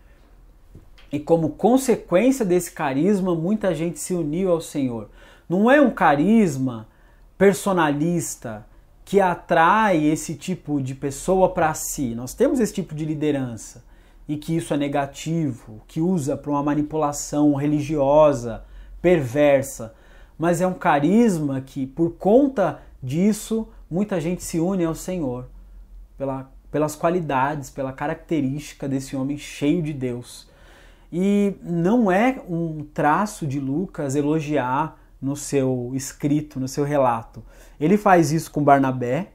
[1.11, 5.09] E como consequência desse carisma, muita gente se uniu ao Senhor.
[5.49, 6.87] Não é um carisma
[7.39, 8.67] personalista
[9.05, 12.15] que atrai esse tipo de pessoa para si.
[12.15, 13.83] Nós temos esse tipo de liderança
[14.29, 18.65] e que isso é negativo, que usa para uma manipulação religiosa,
[19.01, 19.95] perversa.
[20.39, 25.49] Mas é um carisma que, por conta disso, muita gente se une ao Senhor,
[26.19, 30.48] pela, pelas qualidades, pela característica desse homem cheio de Deus.
[31.13, 37.43] E não é um traço de Lucas elogiar no seu escrito, no seu relato.
[37.81, 39.29] Ele faz isso com Barnabé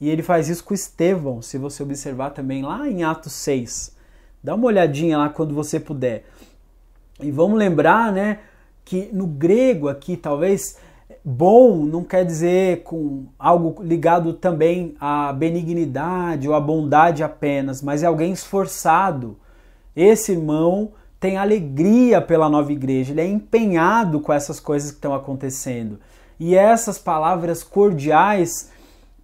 [0.00, 3.96] e ele faz isso com Estevão, se você observar também lá em Atos 6.
[4.42, 6.24] Dá uma olhadinha lá quando você puder.
[7.20, 8.40] E vamos lembrar, né,
[8.84, 10.78] que no grego aqui talvez
[11.24, 18.02] bom não quer dizer com algo ligado também à benignidade ou à bondade apenas, mas
[18.02, 19.38] é alguém esforçado.
[19.96, 20.92] Esse irmão
[21.24, 25.98] tem alegria pela nova igreja, ele é empenhado com essas coisas que estão acontecendo.
[26.38, 28.70] E essas palavras cordiais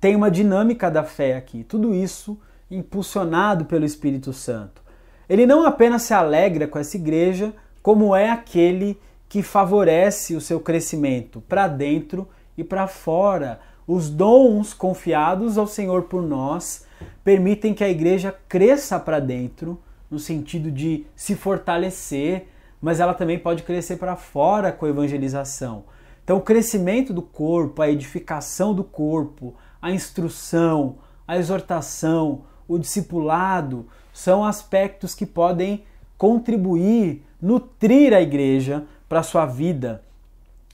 [0.01, 1.63] têm uma dinâmica da fé aqui.
[1.63, 4.81] Tudo isso impulsionado pelo Espírito Santo.
[5.29, 10.59] Ele não apenas se alegra com essa igreja, como é aquele que favorece o seu
[10.59, 13.61] crescimento para dentro e para fora.
[13.87, 16.87] Os dons confiados ao Senhor por nós
[17.23, 19.79] permitem que a igreja cresça para dentro
[20.11, 22.49] no sentido de se fortalecer,
[22.81, 25.85] mas ela também pode crescer para fora com a evangelização.
[26.25, 30.97] Então, o crescimento do corpo, a edificação do corpo, a instrução,
[31.27, 35.85] a exortação, o discipulado são aspectos que podem
[36.17, 40.03] contribuir, nutrir a igreja para a sua vida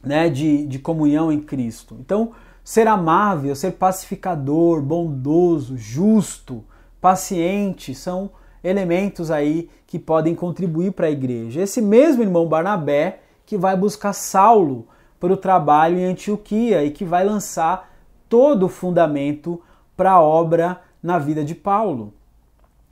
[0.03, 1.97] né, de, de comunhão em Cristo.
[2.01, 6.65] Então, ser amável, ser pacificador, bondoso, justo,
[7.01, 8.31] paciente são
[8.63, 11.63] elementos aí que podem contribuir para a igreja.
[11.63, 14.87] Esse mesmo irmão Barnabé que vai buscar Saulo
[15.21, 17.93] para o trabalho em Antioquia e que vai lançar
[18.29, 19.61] todo o fundamento
[19.97, 22.13] para a obra na vida de Paulo.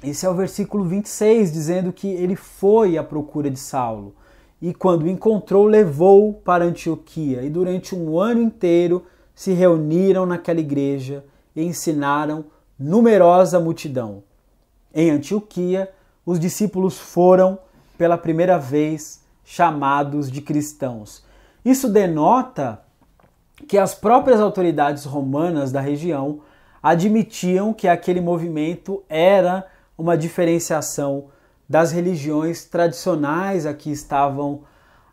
[0.02, 4.14] Esse é o versículo 26, dizendo que ele foi à procura de Saulo
[4.60, 7.42] e, quando o encontrou, levou para Antioquia.
[7.42, 11.24] E durante um ano inteiro se reuniram naquela igreja
[11.54, 12.46] e ensinaram
[12.78, 14.22] numerosa multidão.
[14.94, 15.90] Em Antioquia,
[16.24, 17.58] os discípulos foram,
[17.98, 21.24] pela primeira vez, chamados de cristãos.
[21.64, 22.80] Isso denota
[23.66, 26.40] que as próprias autoridades romanas da região
[26.82, 31.26] admitiam que aquele movimento era uma diferenciação
[31.68, 34.62] das religiões tradicionais a que estavam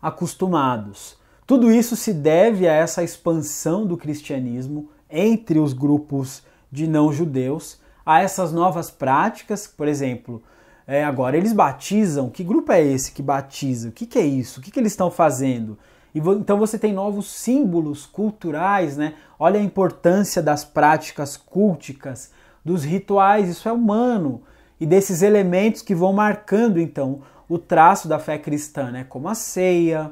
[0.01, 1.17] acostumados.
[1.47, 8.21] Tudo isso se deve a essa expansão do cristianismo entre os grupos de não-judeus a
[8.21, 10.41] essas novas práticas, por exemplo,
[10.87, 12.29] é, agora eles batizam.
[12.29, 13.89] Que grupo é esse que batiza?
[13.89, 14.59] O que, que é isso?
[14.59, 15.77] O que, que eles estão fazendo?
[16.13, 19.13] E então você tem novos símbolos culturais, né?
[19.39, 22.31] Olha a importância das práticas culticas,
[22.63, 24.41] dos rituais, isso é humano.
[24.79, 29.05] E desses elementos que vão marcando então o traço da fé cristã, né?
[29.07, 30.11] Como a ceia,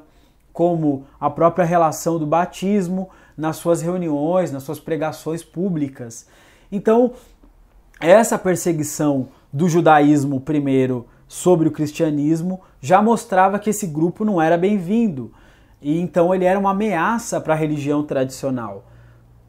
[0.53, 6.28] como a própria relação do batismo nas suas reuniões, nas suas pregações públicas.
[6.72, 7.14] Então,
[8.00, 14.58] essa perseguição do judaísmo primeiro sobre o cristianismo já mostrava que esse grupo não era
[14.58, 15.32] bem-vindo
[15.82, 18.86] e então ele era uma ameaça para a religião tradicional.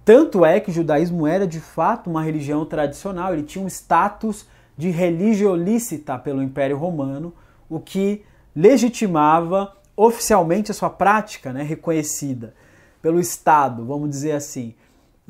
[0.05, 4.47] Tanto é que o judaísmo era de fato uma religião tradicional, ele tinha um status
[4.77, 7.33] de religião lícita pelo Império Romano,
[7.69, 8.25] o que
[8.55, 12.55] legitimava oficialmente a sua prática, né, reconhecida
[13.03, 14.75] pelo Estado, vamos dizer assim.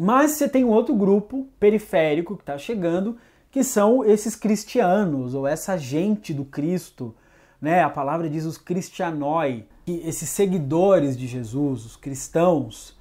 [0.03, 3.19] Mas você tem um outro grupo periférico que está chegando,
[3.51, 7.15] que são esses cristianos, ou essa gente do Cristo.
[7.61, 7.83] Né?
[7.83, 12.99] A palavra diz os cristianoi, que esses seguidores de Jesus, os cristãos,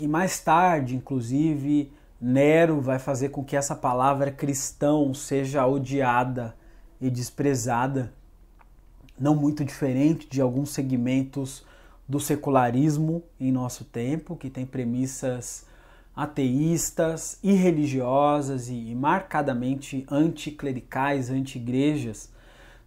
[0.00, 6.56] E mais tarde, inclusive, Nero vai fazer com que essa palavra cristão seja odiada
[7.02, 8.14] e desprezada,
[9.20, 11.66] não muito diferente de alguns segmentos
[12.08, 15.66] do secularismo em nosso tempo, que tem premissas
[16.14, 22.32] ateístas, irreligiosas e marcadamente anticlericais, anti-igrejas,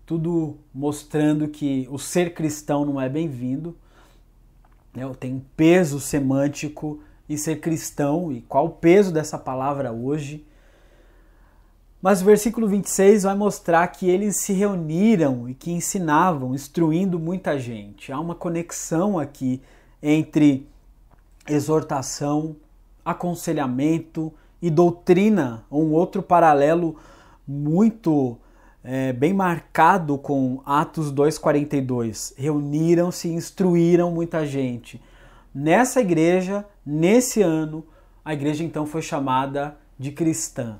[0.05, 3.75] tudo mostrando que o ser cristão não é bem-vindo,
[4.95, 5.03] né?
[5.19, 10.45] tem um peso semântico e ser cristão, e qual o peso dessa palavra hoje.
[12.01, 17.59] Mas o versículo 26 vai mostrar que eles se reuniram e que ensinavam, instruindo muita
[17.59, 18.11] gente.
[18.11, 19.61] Há uma conexão aqui
[20.01, 20.69] entre
[21.45, 22.55] exortação,
[23.07, 26.97] aconselhamento e doutrina, um outro paralelo
[27.47, 28.37] muito
[28.83, 32.33] é, bem marcado com Atos 2,42.
[32.37, 35.01] Reuniram-se instruíram muita gente.
[35.55, 37.85] Nessa igreja, nesse ano,
[38.25, 40.79] a igreja então foi chamada de cristã.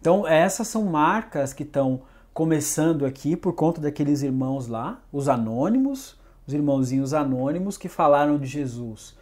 [0.00, 2.00] Então, essas são marcas que estão
[2.32, 8.46] começando aqui por conta daqueles irmãos lá, os anônimos, os irmãozinhos anônimos que falaram de
[8.46, 9.14] Jesus.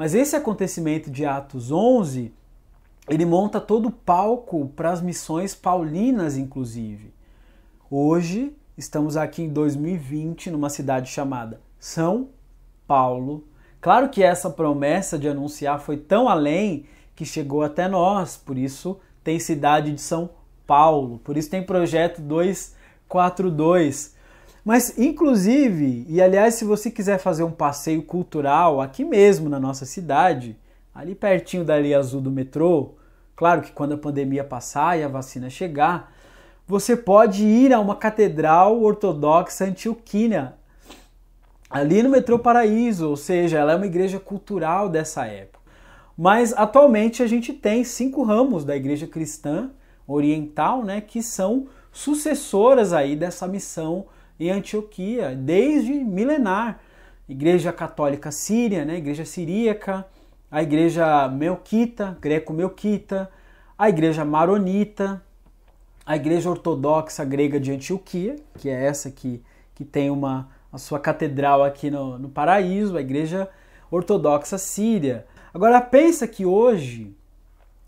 [0.00, 2.32] Mas esse acontecimento de Atos 11,
[3.06, 7.12] ele monta todo o palco para as missões paulinas, inclusive.
[7.90, 12.30] Hoje, estamos aqui em 2020, numa cidade chamada São
[12.86, 13.46] Paulo.
[13.78, 18.98] Claro que essa promessa de anunciar foi tão além que chegou até nós, por isso
[19.22, 20.30] tem cidade de São
[20.66, 24.14] Paulo, por isso tem projeto 242
[24.64, 29.86] mas, inclusive, e aliás, se você quiser fazer um passeio cultural aqui mesmo na nossa
[29.86, 30.56] cidade,
[30.94, 32.94] ali pertinho da linha azul do metrô,
[33.34, 36.12] claro que quando a pandemia passar e a vacina chegar,
[36.66, 40.58] você pode ir a uma catedral ortodoxa antioquina,
[41.68, 45.60] ali no metrô Paraíso, ou seja, ela é uma igreja cultural dessa época.
[46.16, 49.70] Mas atualmente a gente tem cinco ramos da igreja cristã
[50.06, 54.06] oriental, né, que são sucessoras aí dessa missão
[54.40, 56.80] em Antioquia, desde milenar.
[57.28, 58.96] Igreja Católica Síria, né?
[58.96, 60.04] Igreja Siríaca,
[60.50, 63.30] a Igreja Melquita, Greco-Melquita,
[63.78, 65.22] a Igreja Maronita,
[66.04, 69.40] a Igreja Ortodoxa Grega de Antioquia, que é essa que,
[69.76, 73.48] que tem uma, a sua catedral aqui no, no Paraíso, a Igreja
[73.90, 75.24] Ortodoxa Síria.
[75.54, 77.14] Agora pensa que hoje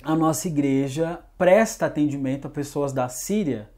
[0.05, 3.69] a nossa igreja presta atendimento a pessoas da Síria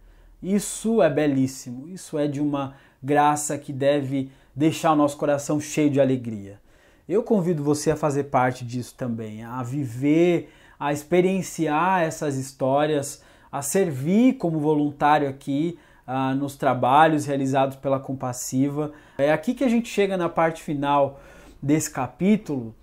[0.45, 5.89] isso é belíssimo, isso é de uma graça que deve deixar o nosso coração cheio
[5.89, 6.61] de alegria.
[7.09, 13.63] Eu convido você a fazer parte disso também, a viver, a experienciar essas histórias, a
[13.63, 18.93] servir como voluntário aqui uh, nos trabalhos realizados pela Compassiva.
[19.17, 21.21] É aqui que a gente chega na parte final
[21.63, 22.75] desse capítulo,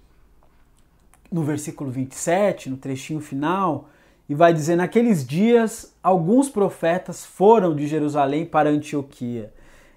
[1.32, 3.88] no versículo 27, no trechinho final,
[4.32, 9.52] e vai dizer: Naqueles dias, alguns profetas foram de Jerusalém para Antioquia,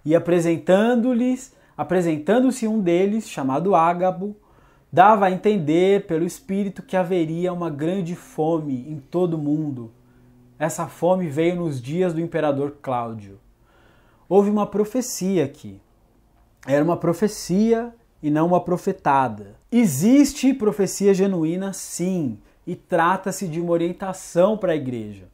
[0.05, 4.35] e apresentando-lhes, apresentando-se um deles, chamado Ágabo,
[4.93, 9.93] dava a entender pelo Espírito que haveria uma grande fome em todo o mundo.
[10.59, 13.39] Essa fome veio nos dias do imperador Cláudio.
[14.29, 15.81] Houve uma profecia aqui.
[16.67, 19.55] Era uma profecia e não uma profetada.
[19.71, 22.37] Existe profecia genuína, sim,
[22.67, 25.29] e trata-se de uma orientação para a igreja.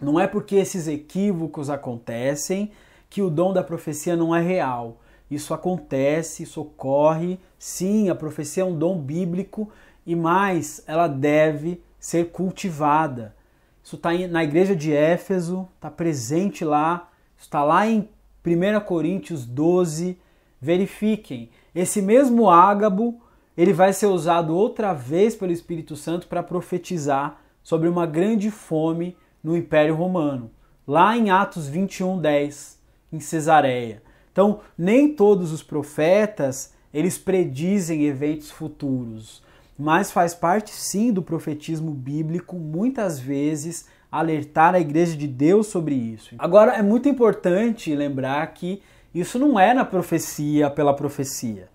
[0.00, 2.72] Não é porque esses equívocos acontecem
[3.08, 4.98] que o dom da profecia não é real.
[5.30, 7.38] Isso acontece, isso ocorre.
[7.58, 9.70] Sim, a profecia é um dom bíblico
[10.06, 13.34] e mais, ela deve ser cultivada.
[13.82, 18.08] Isso está na igreja de Éfeso, está presente lá, está lá em
[18.44, 20.18] 1 Coríntios 12.
[20.60, 23.20] Verifiquem, esse mesmo Ágabo
[23.56, 29.16] ele vai ser usado outra vez pelo Espírito Santo para profetizar sobre uma grande fome
[29.42, 30.50] no Império Romano,
[30.86, 32.78] lá em Atos 21, 10,
[33.12, 34.02] em Cesareia.
[34.32, 39.42] Então, nem todos os profetas eles predizem eventos futuros,
[39.78, 45.94] mas faz parte sim do profetismo bíblico, muitas vezes alertar a igreja de Deus sobre
[45.94, 46.36] isso.
[46.38, 48.80] Agora, é muito importante lembrar que
[49.12, 51.68] isso não é na profecia pela profecia.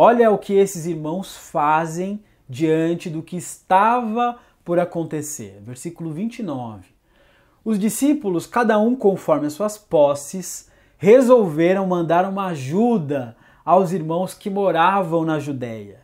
[0.00, 5.60] Olha o que esses irmãos fazem diante do que estava por acontecer.
[5.60, 6.86] Versículo 29.
[7.64, 14.48] Os discípulos, cada um conforme as suas posses, resolveram mandar uma ajuda aos irmãos que
[14.48, 16.02] moravam na Judéia.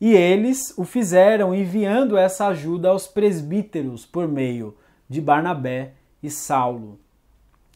[0.00, 4.76] E eles o fizeram enviando essa ajuda aos presbíteros por meio
[5.08, 6.98] de Barnabé e Saulo.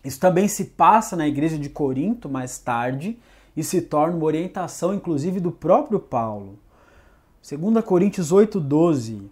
[0.05, 3.17] Isso também se passa na igreja de Corinto mais tarde,
[3.57, 6.59] e se torna uma orientação, inclusive, do próprio Paulo.
[7.43, 9.23] 2 Coríntios 8,12.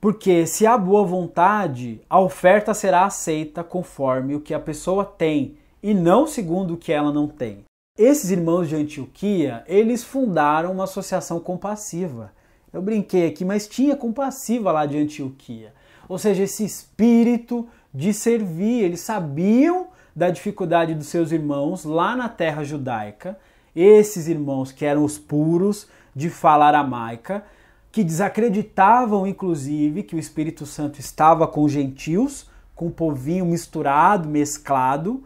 [0.00, 5.56] Porque se há boa vontade, a oferta será aceita conforme o que a pessoa tem
[5.82, 7.64] e não segundo o que ela não tem.
[7.98, 12.32] Esses irmãos de Antioquia, eles fundaram uma associação compassiva.
[12.72, 15.72] Eu brinquei aqui, mas tinha compassiva lá de Antioquia.
[16.08, 17.66] Ou seja, esse espírito
[17.96, 18.84] de servir.
[18.84, 23.38] Eles sabiam da dificuldade dos seus irmãos lá na terra judaica,
[23.74, 27.44] esses irmãos que eram os puros de fala aramaica,
[27.92, 35.22] que desacreditavam inclusive que o Espírito Santo estava com gentios, com o povinho misturado, mesclado,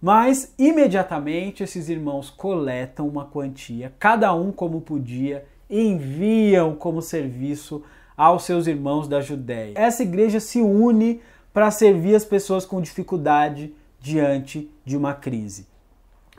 [0.00, 7.82] mas imediatamente esses irmãos coletam uma quantia, cada um como podia, e enviam como serviço
[8.16, 9.74] aos seus irmãos da Judéia.
[9.76, 11.20] Essa igreja se une
[11.52, 15.66] para servir as pessoas com dificuldade diante de uma crise.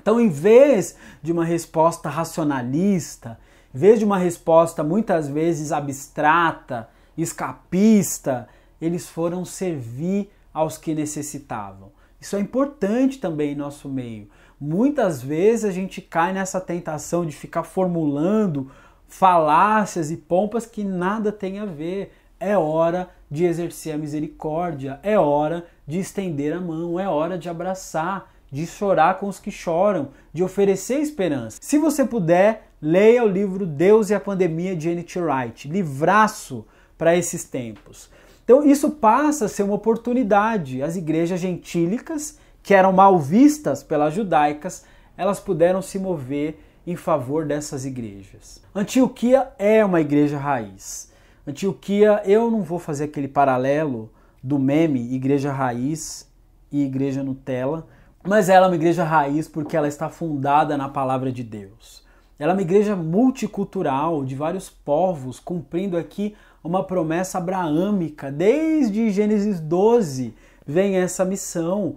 [0.01, 3.39] Então, em vez de uma resposta racionalista,
[3.73, 8.47] em vez de uma resposta muitas vezes abstrata, escapista,
[8.81, 11.91] eles foram servir aos que necessitavam.
[12.19, 14.29] Isso é importante também em nosso meio.
[14.59, 18.69] Muitas vezes a gente cai nessa tentação de ficar formulando
[19.07, 22.13] falácias e pompas que nada tem a ver.
[22.39, 27.49] É hora de exercer a misericórdia, é hora de estender a mão, é hora de
[27.49, 31.59] abraçar, de chorar com os que choram, de oferecer esperança.
[31.61, 35.19] Se você puder, leia o livro Deus e a Pandemia de N.T.
[35.19, 36.65] Wright, livraço
[36.97, 38.09] para esses tempos.
[38.43, 40.81] Então isso passa a ser uma oportunidade.
[40.81, 44.83] As igrejas gentílicas, que eram mal vistas pelas judaicas,
[45.15, 48.61] elas puderam se mover em favor dessas igrejas.
[48.73, 51.08] Antioquia é uma igreja raiz.
[51.49, 54.11] Antioquia, eu não vou fazer aquele paralelo
[54.43, 56.31] do meme igreja raiz
[56.71, 57.87] e igreja Nutella,
[58.23, 62.03] mas ela é uma igreja raiz porque ela está fundada na palavra de Deus.
[62.37, 68.31] Ela é uma igreja multicultural de vários povos, cumprindo aqui uma promessa abraâmica.
[68.31, 70.35] Desde Gênesis 12
[70.67, 71.95] vem essa missão.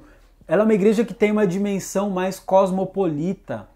[0.49, 3.69] Ela é uma igreja que tem uma dimensão mais cosmopolita.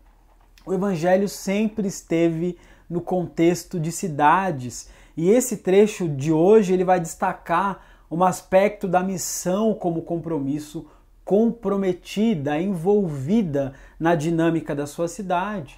[0.65, 2.57] O evangelho sempre esteve
[2.89, 9.03] no contexto de cidades, e esse trecho de hoje ele vai destacar um aspecto da
[9.03, 10.87] missão como compromisso
[11.25, 15.77] comprometida, envolvida na dinâmica da sua cidade.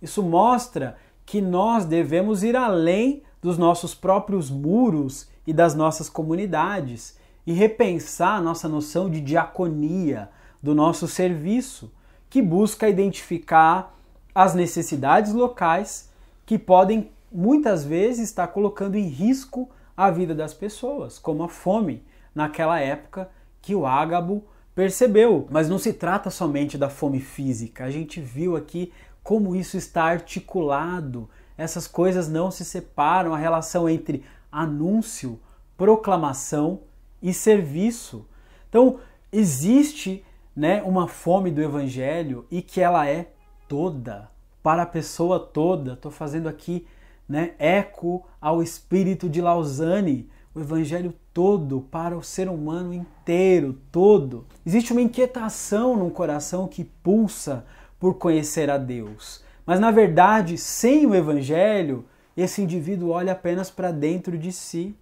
[0.00, 0.96] Isso mostra
[1.26, 8.42] que nós devemos ir além dos nossos próprios muros e das nossas comunidades e repensar
[8.42, 10.30] nossa noção de diaconia,
[10.62, 11.92] do nosso serviço,
[12.30, 13.94] que busca identificar
[14.34, 16.10] as necessidades locais
[16.46, 22.02] que podem muitas vezes estar colocando em risco a vida das pessoas, como a fome
[22.34, 23.30] naquela época
[23.60, 25.46] que o ágabo percebeu.
[25.50, 27.84] Mas não se trata somente da fome física.
[27.84, 31.28] A gente viu aqui como isso está articulado.
[31.56, 35.38] Essas coisas não se separam, a relação entre anúncio,
[35.76, 36.80] proclamação
[37.22, 38.26] e serviço.
[38.68, 38.98] Então,
[39.30, 40.24] existe
[40.54, 43.30] né, uma fome do evangelho e que ela é
[43.68, 44.30] toda,
[44.62, 45.94] para a pessoa toda.
[45.94, 46.86] Estou fazendo aqui
[47.32, 54.46] né, eco ao espírito de Lausanne, o evangelho todo para o ser humano inteiro, todo.
[54.66, 57.64] Existe uma inquietação no coração que pulsa
[57.98, 59.42] por conhecer a Deus.
[59.64, 62.04] Mas na verdade, sem o evangelho,
[62.36, 64.94] esse indivíduo olha apenas para dentro de si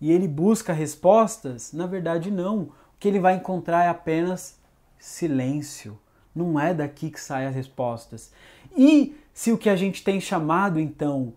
[0.00, 1.72] e ele busca respostas?
[1.72, 2.62] Na verdade, não.
[2.62, 4.58] O que ele vai encontrar é apenas
[4.98, 5.96] silêncio.
[6.34, 8.32] Não é daqui que saem as respostas.
[8.76, 11.34] E se o que a gente tem chamado então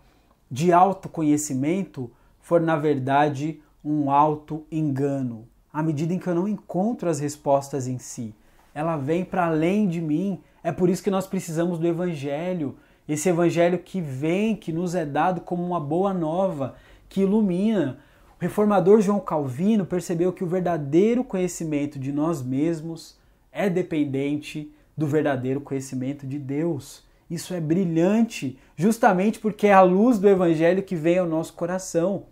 [0.51, 5.47] de autoconhecimento for, na verdade, um auto-engano.
[5.71, 8.35] À medida em que eu não encontro as respostas em si,
[8.75, 10.41] ela vem para além de mim.
[10.61, 12.75] É por isso que nós precisamos do Evangelho.
[13.07, 16.75] Esse Evangelho que vem, que nos é dado como uma boa nova,
[17.07, 17.99] que ilumina.
[18.37, 23.17] O reformador João Calvino percebeu que o verdadeiro conhecimento de nós mesmos
[23.51, 27.03] é dependente do verdadeiro conhecimento de Deus.
[27.31, 32.23] Isso é brilhante, justamente porque é a luz do Evangelho que vem ao nosso coração.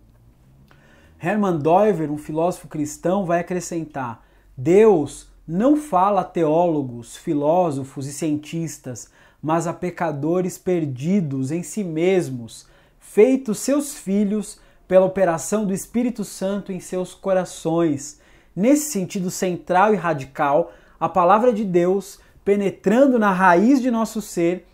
[1.24, 4.22] Hermann Doiver, um filósofo cristão, vai acrescentar:
[4.58, 9.10] Deus não fala a teólogos, filósofos e cientistas,
[9.42, 12.68] mas a pecadores perdidos em si mesmos,
[13.00, 18.20] feitos seus filhos pela operação do Espírito Santo em seus corações.
[18.54, 24.66] Nesse sentido central e radical, a palavra de Deus, penetrando na raiz de nosso ser,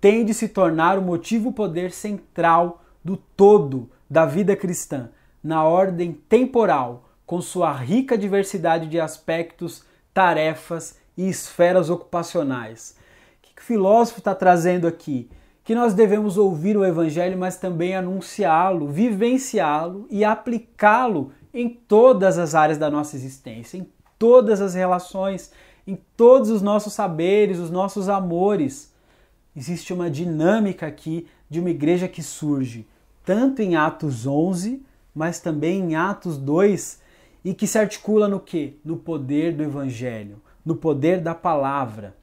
[0.00, 5.10] tem de se tornar o motivo poder central do todo da vida cristã,
[5.42, 12.96] na ordem temporal, com sua rica diversidade de aspectos, tarefas e esferas ocupacionais.
[13.38, 15.30] O que o filósofo está trazendo aqui?
[15.70, 22.56] que nós devemos ouvir o Evangelho, mas também anunciá-lo, vivenciá-lo e aplicá-lo em todas as
[22.56, 23.86] áreas da nossa existência, em
[24.18, 25.52] todas as relações,
[25.86, 28.89] em todos os nossos saberes, os nossos amores.
[29.54, 32.86] Existe uma dinâmica aqui de uma igreja que surge
[33.24, 34.82] tanto em Atos 11,
[35.14, 37.00] mas também em Atos 2
[37.44, 38.78] e que se articula no que?
[38.84, 42.16] No poder do evangelho, no poder da palavra.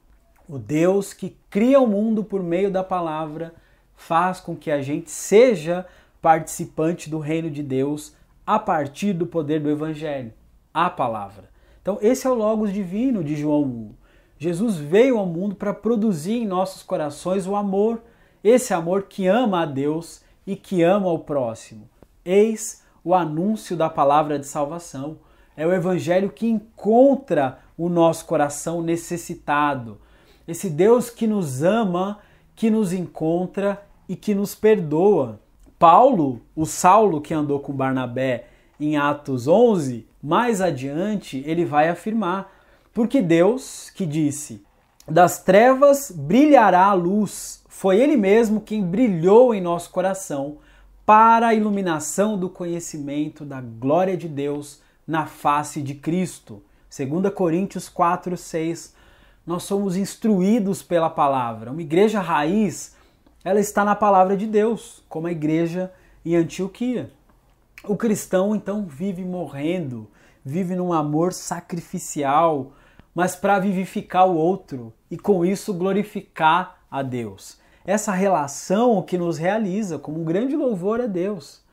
[0.48, 3.54] O Deus que cria o mundo por meio da palavra
[3.96, 5.86] faz com que a gente seja
[6.22, 8.16] participante do reino de Deus
[8.46, 10.32] a partir do poder do evangelho,
[10.74, 11.50] a palavra.
[11.82, 13.92] Então, esse é o logos divino de João 1.
[14.40, 18.02] Jesus veio ao mundo para produzir em nossos corações o amor,
[18.44, 21.90] esse amor que ama a Deus e que ama o próximo.
[22.24, 25.18] Eis o anúncio da palavra de salvação.
[25.56, 30.00] É o evangelho que encontra o nosso coração necessitado,
[30.48, 32.20] esse Deus que nos ama,
[32.56, 35.40] que nos encontra e que nos perdoa.
[35.78, 38.48] Paulo, o Saulo que andou com Barnabé
[38.80, 42.52] em Atos 11, mais adiante ele vai afirmar:
[42.98, 44.66] porque Deus que disse:
[45.08, 50.58] das trevas brilhará a luz, foi Ele mesmo quem brilhou em nosso coração
[51.06, 56.64] para a iluminação do conhecimento da glória de Deus na face de Cristo.
[56.90, 58.96] 2 Coríntios 4, 6
[59.46, 61.72] nós somos instruídos pela palavra.
[61.72, 62.96] Uma igreja raiz,
[63.44, 65.94] ela está na palavra de Deus, como a igreja
[66.26, 67.12] em Antioquia.
[67.84, 70.10] O cristão então vive morrendo,
[70.44, 72.72] vive num amor sacrificial,
[73.18, 77.58] mas para vivificar o outro e com isso glorificar a Deus.
[77.84, 81.64] Essa relação que nos realiza como um grande louvor a Deus.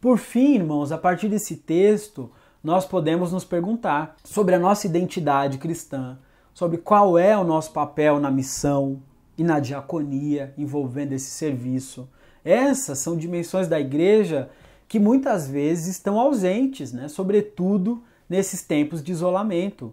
[0.00, 2.30] Por fim, irmãos, a partir desse texto,
[2.62, 6.16] nós podemos nos perguntar sobre a nossa identidade cristã,
[6.54, 9.02] sobre qual é o nosso papel na missão
[9.36, 12.08] e na diaconia envolvendo esse serviço.
[12.42, 14.48] Essas são dimensões da igreja
[14.88, 17.08] que muitas vezes estão ausentes, né?
[17.08, 19.92] sobretudo nesses tempos de isolamento.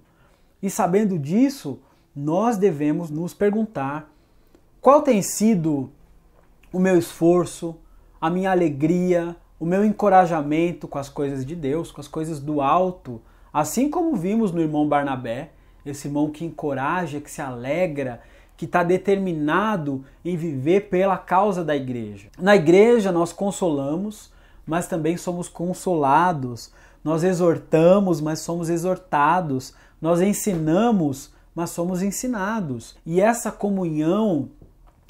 [0.61, 1.79] E sabendo disso,
[2.15, 4.11] nós devemos nos perguntar
[4.79, 5.91] qual tem sido
[6.71, 7.75] o meu esforço,
[8.19, 12.61] a minha alegria, o meu encorajamento com as coisas de Deus, com as coisas do
[12.61, 13.21] alto,
[13.53, 15.51] assim como vimos no irmão Barnabé,
[15.85, 18.21] esse irmão que encoraja, que se alegra,
[18.55, 22.29] que está determinado em viver pela causa da igreja.
[22.37, 24.31] Na igreja nós consolamos,
[24.65, 26.71] mas também somos consolados.
[27.03, 29.73] Nós exortamos, mas somos exortados.
[30.01, 32.97] Nós ensinamos, mas somos ensinados.
[33.05, 34.49] E essa comunhão,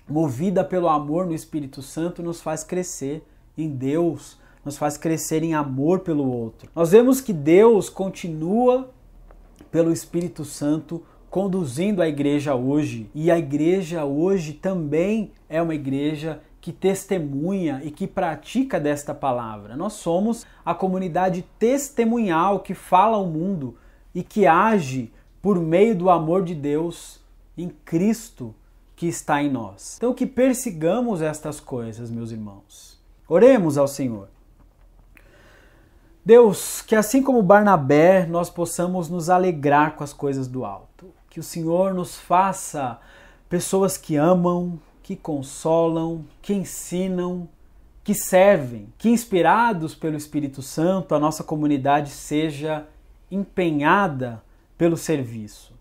[0.07, 3.23] movida pelo amor no Espírito Santo, nos faz crescer
[3.57, 6.69] em Deus, nos faz crescer em amor pelo outro.
[6.75, 8.91] Nós vemos que Deus continua
[9.71, 13.09] pelo Espírito Santo conduzindo a igreja hoje.
[13.15, 19.77] E a igreja hoje também é uma igreja que testemunha e que pratica desta palavra.
[19.77, 23.75] Nós somos a comunidade testemunhal que fala ao mundo
[24.13, 27.19] e que age por meio do amor de Deus
[27.57, 28.53] em Cristo
[28.95, 29.95] que está em nós.
[29.97, 32.99] Então que persigamos estas coisas, meus irmãos.
[33.27, 34.27] Oremos ao Senhor.
[36.23, 41.07] Deus, que assim como Barnabé, nós possamos nos alegrar com as coisas do alto.
[41.29, 42.99] Que o Senhor nos faça
[43.49, 47.49] pessoas que amam, que consolam, que ensinam,
[48.03, 52.85] que servem, que inspirados pelo Espírito Santo, a nossa comunidade seja
[53.31, 54.43] empenhada
[54.77, 55.73] pelo serviço.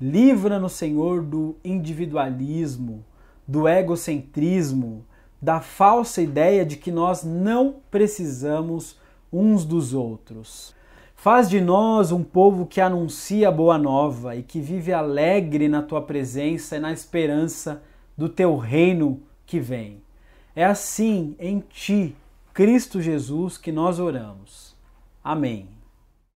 [0.00, 3.04] Livra-nos, Senhor, do individualismo,
[3.46, 5.04] do egocentrismo,
[5.40, 8.96] da falsa ideia de que nós não precisamos
[9.32, 10.74] uns dos outros.
[11.14, 15.82] Faz de nós um povo que anuncia a boa nova e que vive alegre na
[15.82, 17.82] tua presença e na esperança
[18.16, 20.00] do teu reino que vem.
[20.54, 22.14] É assim em ti,
[22.54, 24.76] Cristo Jesus, que nós oramos.
[25.22, 25.77] Amém.